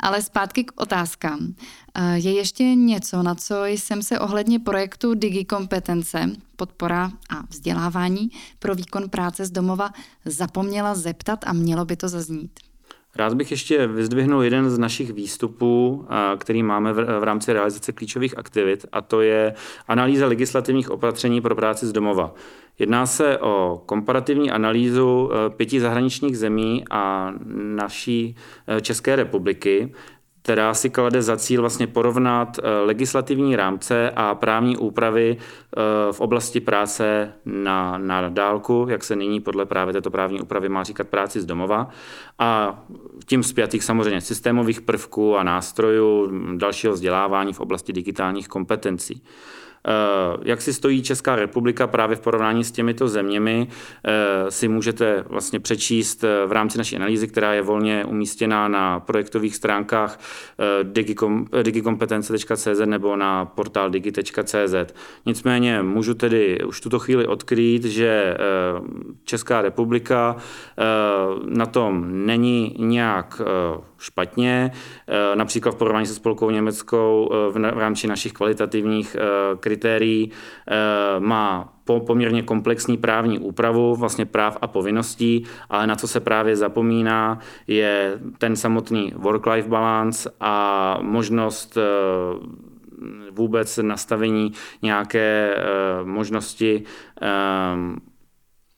Ale 0.00 0.22
zpátky 0.22 0.64
k 0.64 0.80
otázkám. 0.80 1.54
Eh, 1.94 2.18
je 2.18 2.32
ještě 2.32 2.64
něco, 2.74 3.22
na 3.22 3.34
co 3.34 3.64
jsem 3.64 4.02
se 4.02 4.18
ohledně 4.18 4.58
projektu 4.58 5.14
Digikompetence, 5.14 6.30
podpora 6.56 7.12
a 7.30 7.42
vzdělávání 7.48 8.30
pro 8.58 8.74
výkon 8.74 9.08
práce 9.08 9.46
z 9.46 9.50
domova 9.50 9.90
zapomněla 10.24 10.94
zeptat 10.94 11.38
a 11.46 11.52
mělo 11.52 11.84
by 11.84 11.96
to 11.96 12.08
zaznít? 12.08 12.69
Rád 13.16 13.34
bych 13.34 13.50
ještě 13.50 13.86
vyzdvihnul 13.86 14.42
jeden 14.42 14.70
z 14.70 14.78
našich 14.78 15.12
výstupů, 15.12 16.06
který 16.38 16.62
máme 16.62 16.92
v 16.92 17.22
rámci 17.22 17.52
realizace 17.52 17.92
klíčových 17.92 18.38
aktivit, 18.38 18.86
a 18.92 19.00
to 19.00 19.20
je 19.20 19.54
analýza 19.88 20.26
legislativních 20.26 20.90
opatření 20.90 21.40
pro 21.40 21.54
práci 21.54 21.86
z 21.86 21.92
domova. 21.92 22.34
Jedná 22.78 23.06
se 23.06 23.38
o 23.38 23.82
komparativní 23.86 24.50
analýzu 24.50 25.30
e, 25.32 25.50
pěti 25.50 25.80
zahraničních 25.80 26.38
zemí 26.38 26.84
a 26.90 27.34
naší 27.54 28.36
e, 28.66 28.80
České 28.80 29.16
republiky, 29.16 29.92
která 30.50 30.74
si 30.74 30.90
klade 30.90 31.22
za 31.22 31.36
cíl 31.36 31.60
vlastně 31.60 31.86
porovnat 31.86 32.58
eh, 32.58 32.68
legislativní 32.84 33.56
rámce 33.56 34.10
a 34.10 34.34
právní 34.34 34.76
úpravy 34.76 35.36
eh, 35.38 36.12
v 36.12 36.20
oblasti 36.20 36.60
práce 36.60 37.32
na, 37.44 37.98
na 37.98 38.28
dálku, 38.28 38.86
jak 38.90 39.04
se 39.04 39.16
nyní 39.16 39.40
podle 39.40 39.66
právě 39.66 39.92
této 39.92 40.10
právní 40.10 40.40
úpravy 40.40 40.68
má 40.68 40.84
říkat 40.84 41.08
práci 41.08 41.40
z 41.40 41.44
domova 41.44 41.88
a 42.38 42.80
tím 43.26 43.42
zpětých 43.42 43.84
samozřejmě 43.84 44.20
systémových 44.20 44.80
prvků 44.80 45.36
a 45.36 45.42
nástrojů 45.42 46.30
dalšího 46.56 46.92
vzdělávání 46.92 47.52
v 47.52 47.60
oblasti 47.60 47.92
digitálních 47.92 48.48
kompetencí. 48.48 49.22
Eh, 49.86 50.36
jak 50.42 50.62
si 50.62 50.72
stojí 50.72 51.02
Česká 51.02 51.36
republika 51.36 51.86
právě 51.86 52.16
v 52.16 52.20
porovnání 52.20 52.64
s 52.64 52.72
těmito 52.72 53.08
zeměmi, 53.08 53.68
eh, 54.04 54.50
si 54.50 54.68
můžete 54.68 55.24
vlastně 55.28 55.60
přečíst 55.60 56.24
eh, 56.24 56.46
v 56.46 56.52
rámci 56.52 56.78
naší 56.78 56.96
analýzy, 56.96 57.28
která 57.28 57.52
je 57.52 57.62
volně 57.62 58.04
umístěná 58.04 58.68
na 58.68 59.00
projektových 59.00 59.56
stránkách 59.56 60.20
digikompetence.cz 61.62 62.80
nebo 62.84 63.16
na 63.16 63.44
portál 63.44 63.90
digi.cz. 63.90 64.94
Nicméně 65.26 65.82
můžu 65.82 66.14
tedy 66.14 66.58
už 66.64 66.80
tuto 66.80 66.98
chvíli 66.98 67.26
odkrýt, 67.26 67.84
že 67.84 68.36
Česká 69.24 69.62
republika 69.62 70.36
na 71.44 71.66
tom 71.66 72.26
není 72.26 72.76
nějak 72.78 73.42
špatně. 74.00 74.72
Eh, 75.08 75.36
například 75.36 75.72
v 75.72 75.78
porovnání 75.78 76.06
se 76.06 76.14
spolkovou 76.14 76.50
Německou 76.50 77.30
eh, 77.32 77.50
v 77.52 77.78
rámci 77.78 78.06
našich 78.06 78.32
kvalitativních 78.32 79.16
eh, 79.16 79.56
kritérií 79.56 80.30
má 81.18 81.72
poměrně 82.06 82.42
komplexní 82.42 82.96
právní 82.96 83.38
úpravu 83.38 83.94
vlastně 83.94 84.26
práv 84.26 84.58
a 84.60 84.66
povinností, 84.66 85.44
ale 85.70 85.86
na 85.86 85.96
co 85.96 86.08
se 86.08 86.20
právě 86.20 86.56
zapomíná, 86.56 87.38
je 87.66 88.18
ten 88.38 88.56
samotný 88.56 89.12
work-life 89.16 89.68
balance 89.68 90.30
a 90.40 90.98
možnost 91.02 91.78
vůbec 93.30 93.78
nastavení 93.82 94.52
nějaké 94.82 95.56
možnosti 96.04 96.82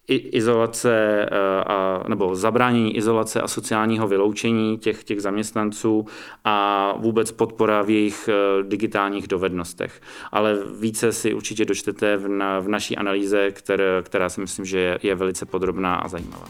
izolace 0.08 1.26
eh, 1.30 1.64
a, 1.66 2.04
nebo 2.08 2.36
zabránění 2.36 2.96
izolace 2.96 3.40
a 3.40 3.48
sociálního 3.48 4.08
vyloučení 4.08 4.78
těch, 4.78 5.04
těch 5.04 5.20
zaměstnanců 5.20 6.06
a 6.44 6.94
vůbec 6.98 7.32
podpora 7.32 7.82
v 7.82 7.90
jejich 7.90 8.28
eh, 8.28 8.62
digitálních 8.62 9.28
dovednostech. 9.28 10.00
Ale 10.32 10.58
více 10.80 11.12
si 11.12 11.34
určitě 11.34 11.64
dočtete 11.64 12.16
v, 12.16 12.28
na, 12.28 12.60
v 12.60 12.68
naší 12.68 12.96
analýze, 12.96 13.50
které, 13.50 14.02
která 14.02 14.28
si 14.28 14.40
myslím, 14.40 14.64
že 14.64 14.78
je, 14.78 14.98
je 15.02 15.14
velice 15.14 15.46
podrobná 15.46 15.94
a 15.94 16.08
zajímavá. 16.08 16.48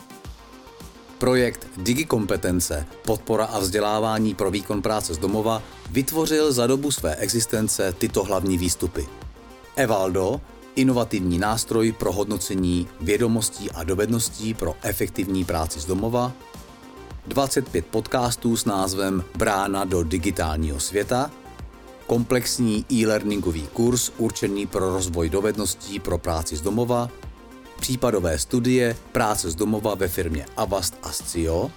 Projekt 1.18 1.66
Digikompetence, 1.76 2.86
podpora 3.06 3.44
a 3.44 3.58
vzdělávání 3.58 4.34
pro 4.34 4.50
výkon 4.50 4.82
práce 4.82 5.14
z 5.14 5.18
domova, 5.18 5.62
vytvořil 5.90 6.52
za 6.52 6.66
dobu 6.66 6.90
své 6.90 7.16
existence 7.16 7.94
tyto 7.98 8.24
hlavní 8.24 8.58
výstupy. 8.58 9.06
Evaldo, 9.76 10.40
inovativní 10.76 11.38
nástroj 11.38 11.92
pro 11.92 12.12
hodnocení 12.12 12.88
vědomostí 13.00 13.70
a 13.70 13.84
dovedností 13.84 14.54
pro 14.54 14.74
efektivní 14.82 15.44
práci 15.44 15.80
z 15.80 15.84
domova, 15.84 16.32
25 17.26 17.86
podcastů 17.86 18.56
s 18.56 18.64
názvem 18.64 19.24
Brána 19.36 19.84
do 19.84 20.02
digitálního 20.02 20.80
světa, 20.80 21.30
komplexní 22.06 22.84
e-learningový 22.92 23.68
kurz 23.72 24.12
určený 24.18 24.66
pro 24.66 24.92
rozvoj 24.92 25.30
dovedností 25.30 25.98
pro 25.98 26.18
práci 26.18 26.56
z 26.56 26.60
domova, 26.60 27.10
případové 27.80 28.38
studie 28.38 28.96
práce 29.12 29.50
z 29.50 29.54
domova 29.54 29.94
ve 29.94 30.08
firmě 30.08 30.46
Avast 30.56 30.98
a 31.02 31.12
Scio, 31.12 31.70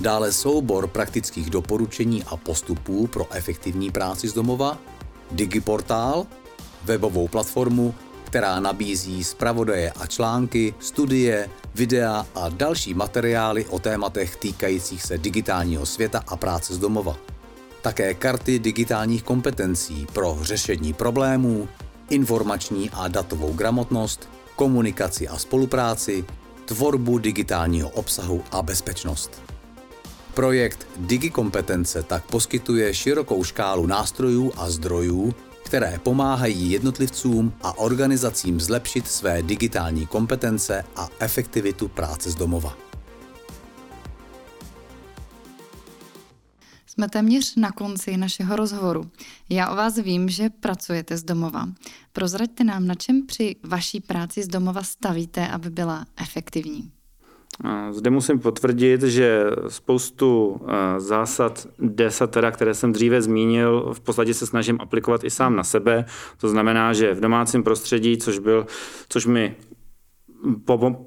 dále 0.00 0.32
soubor 0.32 0.86
praktických 0.86 1.50
doporučení 1.50 2.24
a 2.24 2.36
postupů 2.36 3.06
pro 3.06 3.26
efektivní 3.30 3.90
práci 3.90 4.28
z 4.28 4.32
domova, 4.32 4.78
Digiportál, 5.30 6.26
webovou 6.84 7.28
platformu 7.28 7.94
která 8.36 8.60
nabízí 8.60 9.24
zpravodaje 9.24 9.90
a 9.90 10.06
články, 10.06 10.74
studie, 10.78 11.50
videa 11.74 12.26
a 12.34 12.48
další 12.48 12.94
materiály 12.94 13.64
o 13.64 13.78
tématech 13.78 14.36
týkajících 14.36 15.02
se 15.02 15.18
digitálního 15.18 15.86
světa 15.86 16.22
a 16.26 16.36
práce 16.36 16.74
z 16.74 16.78
domova. 16.78 17.16
Také 17.82 18.14
karty 18.14 18.58
digitálních 18.58 19.22
kompetencí 19.22 20.06
pro 20.12 20.38
řešení 20.42 20.92
problémů, 20.92 21.68
informační 22.10 22.90
a 22.90 23.08
datovou 23.08 23.52
gramotnost, 23.52 24.28
komunikaci 24.56 25.28
a 25.28 25.38
spolupráci, 25.38 26.24
tvorbu 26.64 27.18
digitálního 27.18 27.88
obsahu 27.88 28.44
a 28.52 28.62
bezpečnost. 28.62 29.42
Projekt 30.34 30.86
DigiKompetence 30.96 32.02
tak 32.02 32.24
poskytuje 32.24 32.94
širokou 32.94 33.44
škálu 33.44 33.86
nástrojů 33.86 34.52
a 34.56 34.70
zdrojů, 34.70 35.34
které 35.66 35.98
pomáhají 35.98 36.70
jednotlivcům 36.70 37.52
a 37.62 37.78
organizacím 37.78 38.60
zlepšit 38.60 39.06
své 39.06 39.42
digitální 39.42 40.06
kompetence 40.06 40.84
a 40.96 41.08
efektivitu 41.18 41.88
práce 41.88 42.30
z 42.30 42.34
domova. 42.34 42.76
Jsme 46.86 47.08
téměř 47.08 47.56
na 47.56 47.72
konci 47.72 48.16
našeho 48.16 48.56
rozhovoru. 48.56 49.10
Já 49.48 49.70
o 49.70 49.76
vás 49.76 49.96
vím, 49.96 50.28
že 50.28 50.50
pracujete 50.50 51.16
z 51.16 51.22
domova. 51.22 51.68
Prozraďte 52.12 52.64
nám, 52.64 52.86
na 52.86 52.94
čem 52.94 53.26
při 53.26 53.56
vaší 53.62 54.00
práci 54.00 54.42
z 54.42 54.48
domova 54.48 54.82
stavíte, 54.82 55.48
aby 55.48 55.70
byla 55.70 56.06
efektivní. 56.16 56.95
Zde 57.90 58.10
musím 58.10 58.38
potvrdit, 58.38 59.02
že 59.02 59.44
spoustu 59.68 60.60
zásad 60.98 61.66
desatera, 61.78 62.50
které 62.50 62.74
jsem 62.74 62.92
dříve 62.92 63.22
zmínil, 63.22 63.92
v 63.92 64.00
podstatě 64.00 64.34
se 64.34 64.46
snažím 64.46 64.78
aplikovat 64.80 65.24
i 65.24 65.30
sám 65.30 65.56
na 65.56 65.64
sebe. 65.64 66.04
To 66.36 66.48
znamená, 66.48 66.92
že 66.92 67.14
v 67.14 67.20
domácím 67.20 67.62
prostředí, 67.62 68.18
což, 68.18 68.38
byl, 68.38 68.66
což 69.08 69.26
mi 69.26 69.54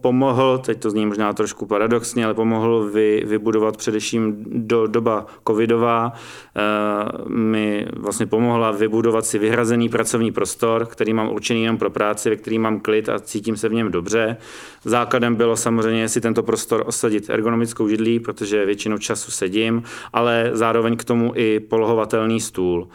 pomohl, 0.02 0.58
teď 0.58 0.80
to 0.80 0.90
zní 0.90 1.06
možná 1.06 1.34
trošku 1.34 1.66
paradoxně, 1.66 2.26
ale 2.26 2.34
pomohl 2.34 2.90
vy, 2.94 3.24
vybudovat 3.26 3.78
především 3.78 4.46
do 4.48 4.88
doba 4.88 5.26
covidová, 5.48 6.14
e, 6.56 7.30
mi 7.30 7.88
vlastně 7.98 8.26
pomohla 8.26 8.72
vybudovat 8.72 9.26
si 9.26 9.40
vyhrazený 9.40 9.90
pracovní 9.90 10.32
prostor, 10.32 10.86
který 10.86 11.14
mám 11.14 11.30
určený 11.30 11.64
jenom 11.64 11.78
pro 11.78 11.90
práci, 11.90 12.30
ve 12.30 12.36
který 12.36 12.60
mám 12.60 12.80
klid 12.80 13.10
a 13.10 13.20
cítím 13.20 13.58
se 13.58 13.70
v 13.70 13.74
něm 13.74 13.92
dobře. 13.92 14.38
Základem 14.84 15.36
bylo 15.36 15.56
samozřejmě 15.56 16.10
si 16.10 16.22
tento 16.22 16.44
prostor 16.44 16.84
osadit 16.86 17.30
ergonomickou 17.30 17.88
židlí, 17.88 18.20
protože 18.20 18.66
většinou 18.66 18.98
času 18.98 19.32
sedím, 19.32 19.84
ale 20.14 20.50
zároveň 20.54 20.98
k 20.98 21.04
tomu 21.04 21.32
i 21.36 21.60
polohovatelný 21.60 22.40
stůl. 22.40 22.88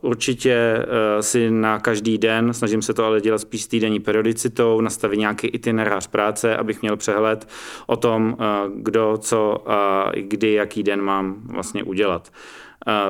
Určitě 0.00 0.54
eh, 0.54 1.22
si 1.22 1.50
na 1.50 1.78
každý 1.78 2.18
den, 2.18 2.54
snažím 2.54 2.82
se 2.82 2.94
to 2.94 3.04
ale 3.04 3.20
dělat 3.20 3.38
spíš 3.38 3.62
s 3.62 3.66
týdenní 3.66 4.00
periodicitou, 4.00 4.80
nastavit 4.80 5.18
nějaký 5.18 5.46
itinerář 5.46 6.06
práce, 6.06 6.56
abych 6.56 6.82
měl 6.82 6.96
přehled 6.96 7.48
o 7.86 7.96
tom, 7.96 8.36
eh, 8.40 8.44
kdo, 8.74 9.18
co 9.20 9.70
a 9.70 10.10
kdy, 10.16 10.52
jaký 10.52 10.82
den 10.82 11.02
mám 11.02 11.36
vlastně 11.44 11.82
udělat. 11.82 12.30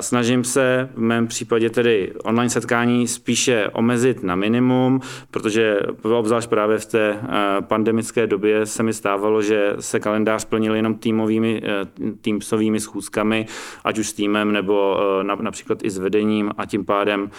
Snažím 0.01 0.45
se 0.45 0.88
v 0.95 1.01
mém 1.01 1.27
případě 1.27 1.71
tedy 1.71 2.12
online 2.25 2.51
setkání 2.51 3.09
spíše 3.09 3.69
omezit 3.73 4.23
na 4.23 4.35
minimum, 4.35 5.01
protože 5.31 5.81
obzvlášť 6.03 6.49
právě 6.49 6.79
v 6.79 6.87
té 6.87 7.11
eh, 7.11 7.27
pandemické 7.61 8.27
době 8.27 8.67
se 8.67 8.83
mi 8.83 8.93
stávalo, 8.93 9.43
že 9.43 9.75
se 9.81 10.01
kalendář 10.01 10.45
plnil 10.45 10.75
jenom 10.75 10.95
týmovými, 10.95 11.62
eh, 11.64 11.87
týmsovými 12.21 12.81
schůzkami, 12.81 13.47
ať 13.85 13.99
už 13.99 14.09
s 14.09 14.12
týmem 14.12 14.53
nebo 14.53 15.01
eh, 15.21 15.43
například 15.43 15.85
i 15.85 15.91
s 15.91 15.99
vedením 15.99 16.51
a 16.59 16.67
tím 16.67 16.85
pádem 16.85 17.31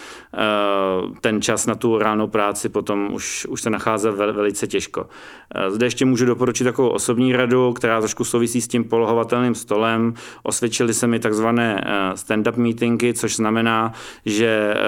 ten 1.20 1.42
čas 1.42 1.66
na 1.66 1.74
tu 1.74 1.98
ránou 1.98 2.26
práci 2.26 2.68
potom 2.68 3.08
už, 3.12 3.46
už 3.46 3.62
se 3.62 3.70
nacházel 3.70 4.16
velice 4.16 4.66
těžko. 4.66 5.06
Zde 5.68 5.86
ještě 5.86 6.04
můžu 6.04 6.26
doporučit 6.26 6.64
takovou 6.64 6.88
osobní 6.88 7.32
radu, 7.32 7.72
která 7.72 8.00
trošku 8.00 8.24
souvisí 8.24 8.60
s 8.60 8.68
tím 8.68 8.84
polohovatelným 8.84 9.54
stolem. 9.54 10.14
Osvědčili 10.42 10.94
se 10.94 11.06
mi 11.06 11.18
takzvané 11.18 11.84
stand-up 12.30 12.56
meetingy, 12.56 13.14
což 13.14 13.36
znamená, 13.36 13.92
že 14.26 14.74
eh, 14.76 14.80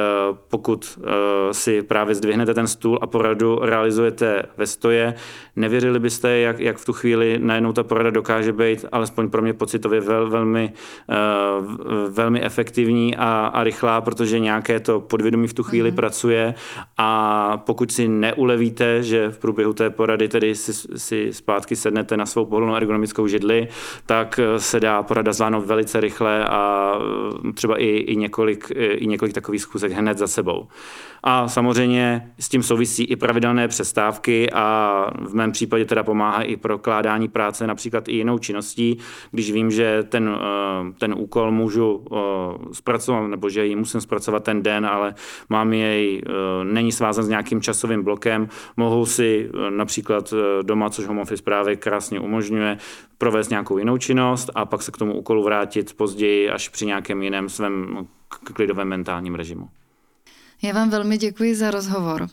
pokud 0.48 0.98
eh, 0.98 1.54
si 1.54 1.82
právě 1.82 2.14
zdvihnete 2.14 2.54
ten 2.54 2.66
stůl 2.66 2.98
a 3.02 3.06
poradu 3.06 3.58
realizujete 3.62 4.42
ve 4.56 4.66
stoje, 4.66 5.14
nevěřili 5.56 5.98
byste, 5.98 6.38
jak, 6.38 6.58
jak 6.60 6.76
v 6.76 6.84
tu 6.84 6.92
chvíli 6.92 7.38
najednou 7.42 7.72
ta 7.72 7.82
porada 7.82 8.10
dokáže 8.10 8.52
být, 8.52 8.86
alespoň 8.92 9.30
pro 9.30 9.42
mě 9.42 9.52
pocitově 9.52 10.00
vel, 10.00 10.30
velmi, 10.30 10.72
eh, 11.10 11.14
velmi 12.08 12.42
efektivní 12.42 13.16
a, 13.16 13.50
a 13.54 13.64
rychlá, 13.64 14.00
protože 14.00 14.38
nějaké 14.38 14.80
to 14.80 15.00
podvědomí 15.00 15.48
v 15.48 15.54
tu 15.54 15.62
chvíli 15.62 15.90
mm. 15.90 15.96
pracuje 15.96 16.54
a 16.98 17.56
pokud 17.66 17.92
si 17.92 18.08
neulevíte, 18.08 19.02
že 19.02 19.30
v 19.30 19.38
průběhu 19.38 19.72
té 19.72 19.90
porady 19.90 20.28
tedy 20.28 20.54
si, 20.54 20.72
si 20.98 21.32
zpátky 21.32 21.76
sednete 21.76 22.16
na 22.16 22.26
svou 22.26 22.44
pohodlnou 22.44 22.74
ergonomickou 22.74 23.26
židli, 23.26 23.68
tak 24.06 24.40
se 24.56 24.80
dá 24.80 25.02
porada 25.02 25.32
zvládnout 25.32 25.66
velice 25.66 26.00
rychle 26.00 26.44
a 26.44 26.92
třeba 27.54 27.78
i, 27.78 27.86
i, 27.86 28.16
několik, 28.16 28.72
i 28.74 29.06
několik 29.06 29.34
takových 29.34 29.62
schůzek 29.62 29.92
hned 29.92 30.18
za 30.18 30.26
sebou. 30.26 30.68
A 31.24 31.48
samozřejmě 31.48 32.32
s 32.38 32.48
tím 32.48 32.62
souvisí 32.62 33.04
i 33.04 33.16
pravidelné 33.16 33.68
přestávky 33.68 34.50
a 34.50 35.06
v 35.20 35.34
mém 35.34 35.52
případě 35.52 35.84
teda 35.84 36.02
pomáhá 36.02 36.42
i 36.42 36.56
prokládání 36.56 37.28
práce 37.28 37.66
například 37.66 38.08
i 38.08 38.12
jinou 38.12 38.38
činností, 38.38 38.98
když 39.30 39.52
vím, 39.52 39.70
že 39.70 40.02
ten, 40.02 40.38
eh, 40.40 40.92
ten 40.98 41.14
úkol 41.18 41.50
můžu 41.50 42.04
eh, 42.12 42.16
zpracovat, 42.72 43.26
nebo 43.26 43.48
že 43.48 43.66
ji 43.66 43.76
musím 43.76 44.00
zpracovat 44.00 44.44
ten 44.44 44.62
den, 44.62 44.86
ale 44.86 45.14
mám 45.48 45.72
jej, 45.72 46.22
eh, 46.26 46.64
není 46.64 46.92
svázan 46.92 47.24
s 47.24 47.28
nějakým 47.28 47.60
časovým 47.60 48.02
blokem, 48.02 48.48
mohu 48.76 49.06
si 49.06 49.50
například 49.70 50.34
doma, 50.62 50.90
což 50.90 51.06
Home 51.06 51.18
Office 51.18 51.42
právě 51.42 51.76
krásně 51.76 52.20
umožňuje, 52.20 52.78
provést 53.18 53.50
nějakou 53.50 53.78
jinou 53.78 53.98
činnost 53.98 54.50
a 54.54 54.66
pak 54.66 54.82
se 54.82 54.92
k 54.92 54.96
tomu 54.96 55.14
úkolu 55.14 55.44
vrátit 55.44 55.96
později 55.96 56.50
až 56.50 56.68
při 56.68 56.86
nějakém 56.86 57.22
jiném 57.22 57.48
svém 57.48 58.06
klidovém 58.54 58.88
mentálním 58.88 59.34
režimu. 59.34 59.68
Já 60.64 60.72
vám 60.72 60.90
velmi 60.90 61.18
děkuji 61.18 61.54
za 61.54 61.70
rozhovor. 61.70 62.28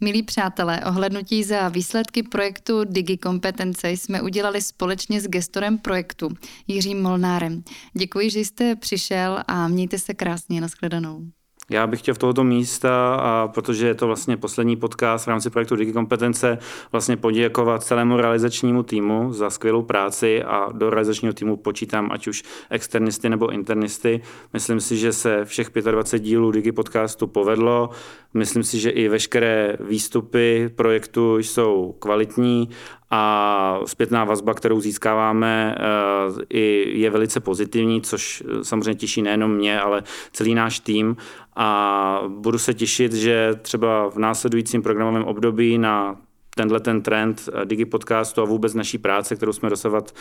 Milí 0.00 0.22
přátelé, 0.22 0.80
ohlednutí 0.84 1.44
za 1.44 1.68
výsledky 1.68 2.22
projektu 2.22 2.84
Digi 2.84 3.16
Kompetence 3.16 3.90
jsme 3.90 4.22
udělali 4.22 4.62
společně 4.62 5.20
s 5.20 5.28
gestorem 5.28 5.78
projektu 5.78 6.28
Jiřím 6.66 7.02
Molnárem. 7.02 7.64
Děkuji, 7.92 8.30
že 8.30 8.40
jste 8.40 8.76
přišel 8.76 9.42
a 9.46 9.68
mějte 9.68 9.98
se 9.98 10.14
krásně. 10.14 10.60
Naschledanou. 10.60 11.22
Já 11.70 11.86
bych 11.86 12.00
chtěl 12.00 12.14
v 12.14 12.18
tohoto 12.18 12.44
místa, 12.44 13.14
a 13.14 13.48
protože 13.48 13.86
je 13.86 13.94
to 13.94 14.06
vlastně 14.06 14.36
poslední 14.36 14.76
podcast 14.76 15.26
v 15.26 15.28
rámci 15.28 15.50
projektu 15.50 15.76
DigiKompetence, 15.76 16.58
vlastně 16.92 17.16
poděkovat 17.16 17.82
celému 17.82 18.16
realizačnímu 18.16 18.82
týmu 18.82 19.32
za 19.32 19.50
skvělou 19.50 19.82
práci 19.82 20.42
a 20.42 20.68
do 20.72 20.90
realizačního 20.90 21.34
týmu 21.34 21.56
počítám 21.56 22.08
ať 22.12 22.26
už 22.26 22.42
externisty 22.70 23.28
nebo 23.28 23.50
internisty. 23.50 24.20
Myslím 24.52 24.80
si, 24.80 24.96
že 24.96 25.12
se 25.12 25.44
všech 25.44 25.70
25 25.90 26.24
dílů 26.24 26.50
Digi 26.50 26.72
podcastu 26.72 27.26
povedlo. 27.26 27.90
Myslím 28.34 28.62
si, 28.62 28.80
že 28.80 28.90
i 28.90 29.08
veškeré 29.08 29.76
výstupy 29.80 30.70
projektu 30.76 31.38
jsou 31.38 31.94
kvalitní 31.98 32.68
a 33.10 33.80
zpětná 33.86 34.24
vazba, 34.24 34.54
kterou 34.54 34.80
získáváme, 34.80 35.74
eh, 35.78 36.56
je 36.88 37.10
velice 37.10 37.40
pozitivní, 37.40 38.02
což 38.02 38.42
eh, 38.46 38.64
samozřejmě 38.64 38.94
těší 38.94 39.22
nejenom 39.22 39.54
mě, 39.54 39.80
ale 39.80 40.02
celý 40.32 40.54
náš 40.54 40.80
tým 40.80 41.16
a 41.56 42.20
budu 42.28 42.58
se 42.58 42.74
těšit, 42.74 43.12
že 43.12 43.50
třeba 43.62 44.10
v 44.10 44.16
následujícím 44.16 44.82
programovém 44.82 45.24
období 45.24 45.78
na 45.78 46.16
tenhle 46.56 46.80
ten 46.80 47.02
trend 47.02 47.48
eh, 47.52 47.64
Digi 47.66 47.84
podcastu 47.84 48.42
a 48.42 48.44
vůbec 48.44 48.74
naší 48.74 48.98
práce, 48.98 49.36
kterou 49.36 49.52
jsme 49.52 49.70
dosavat 49.70 50.14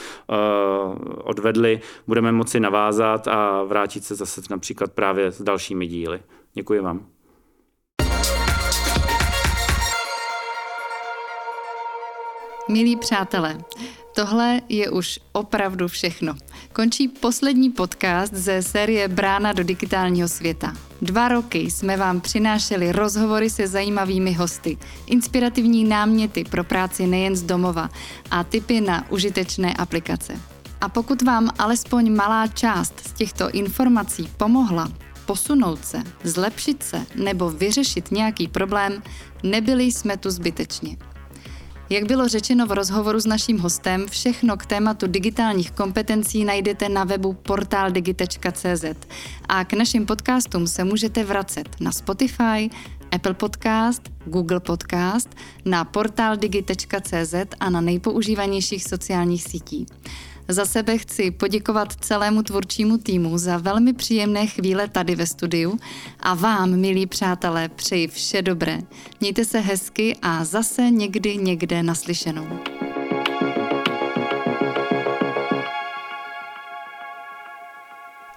odvedli, 1.24 1.82
budeme 2.08 2.32
moci 2.32 2.60
navázat 2.60 3.28
a 3.28 3.64
vrátit 3.64 4.04
se 4.04 4.16
zase 4.16 4.42
například 4.50 4.92
právě 4.92 5.32
s 5.32 5.42
dalšími 5.42 5.88
díly. 5.88 6.20
Děkuji 6.54 6.80
vám. 6.80 7.06
Milí 12.70 12.96
přátelé, 12.96 13.58
tohle 14.16 14.62
je 14.70 14.90
už 14.90 15.20
opravdu 15.32 15.88
všechno. 15.88 16.36
Končí 16.74 17.08
poslední 17.08 17.70
podcast 17.70 18.34
ze 18.34 18.62
série 18.62 19.08
Brána 19.08 19.54
do 19.54 19.64
digitálního 19.64 20.28
světa. 20.28 20.74
Dva 21.02 21.28
roky 21.28 21.60
jsme 21.60 21.98
vám 21.98 22.22
přinášeli 22.22 22.92
rozhovory 22.92 23.50
se 23.50 23.68
zajímavými 23.68 24.34
hosty, 24.34 24.78
inspirativní 25.08 25.84
náměty 25.84 26.44
pro 26.44 26.64
práci 26.64 27.08
nejen 27.08 27.36
z 27.36 27.44
domova 27.44 27.90
a 28.32 28.44
tipy 28.44 28.82
na 28.82 29.12
užitečné 29.12 29.74
aplikace. 29.74 30.40
A 30.82 30.90
pokud 30.90 31.22
vám 31.22 31.50
alespoň 31.60 32.16
malá 32.16 32.48
část 32.48 33.08
z 33.08 33.14
těchto 33.14 33.50
informací 33.50 34.30
pomohla 34.38 34.92
posunout 35.26 35.86
se, 35.86 36.04
zlepšit 36.24 36.84
se 36.84 37.06
nebo 37.16 37.50
vyřešit 37.50 38.12
nějaký 38.12 38.48
problém, 38.48 39.04
nebyli 39.44 39.84
jsme 39.84 40.18
tu 40.18 40.30
zbytečně. 40.30 40.98
Jak 41.94 42.04
bylo 42.04 42.28
řečeno 42.28 42.66
v 42.66 42.72
rozhovoru 42.72 43.20
s 43.20 43.26
naším 43.26 43.60
hostem, 43.60 44.06
všechno 44.10 44.58
k 44.58 44.66
tématu 44.66 45.08
digitálních 45.08 45.72
kompetencí 45.72 46.46
najdete 46.46 46.90
na 46.90 47.04
webu 47.04 47.34
portaldigi.cz 47.34 48.86
a 49.50 49.66
k 49.66 49.74
našim 49.74 50.06
podcastům 50.06 50.68
se 50.68 50.84
můžete 50.84 51.24
vracet 51.24 51.70
na 51.80 51.92
Spotify, 51.92 52.70
Apple 53.12 53.34
Podcast, 53.34 54.02
Google 54.26 54.60
Podcast, 54.60 55.36
na 55.66 55.86
portál 55.86 56.38
digi.cz 56.38 57.36
a 57.60 57.70
na 57.70 57.82
nejpoužívanějších 57.82 58.84
sociálních 58.84 59.44
sítí. 59.44 59.86
Za 60.48 60.66
sebe 60.66 60.98
chci 60.98 61.32
poděkovat 61.32 61.94
celému 61.94 62.44
tvůrčímu 62.44 62.98
týmu 62.98 63.38
za 63.38 63.58
velmi 63.58 63.94
příjemné 63.94 64.48
chvíle 64.48 64.88
tady 64.88 65.16
ve 65.16 65.28
studiu 65.28 65.80
a 66.20 66.34
vám, 66.34 66.76
milí 66.80 67.06
přátelé, 67.06 67.70
přeji 67.70 68.08
vše 68.08 68.42
dobré. 68.42 68.80
Mějte 69.20 69.46
se 69.46 69.60
hezky 69.60 70.18
a 70.22 70.46
zase 70.46 70.82
někdy 70.90 71.38
někde 71.38 71.84
naslyšenou. 71.84 72.48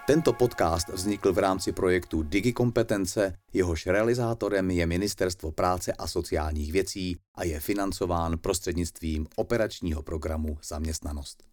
Tento 0.06 0.32
podcast 0.32 0.88
vznikl 0.88 1.32
v 1.32 1.38
rámci 1.38 1.72
projektu 1.72 2.22
Digikompetence, 2.22 3.32
jehož 3.52 3.86
realizátorem 3.86 4.70
je 4.70 4.86
Ministerstvo 4.86 5.52
práce 5.52 5.92
a 5.92 6.06
sociálních 6.06 6.72
věcí 6.72 7.16
a 7.34 7.44
je 7.44 7.60
financován 7.60 8.38
prostřednictvím 8.38 9.26
operačního 9.36 10.02
programu 10.02 10.58
Zaměstnanost. 10.68 11.44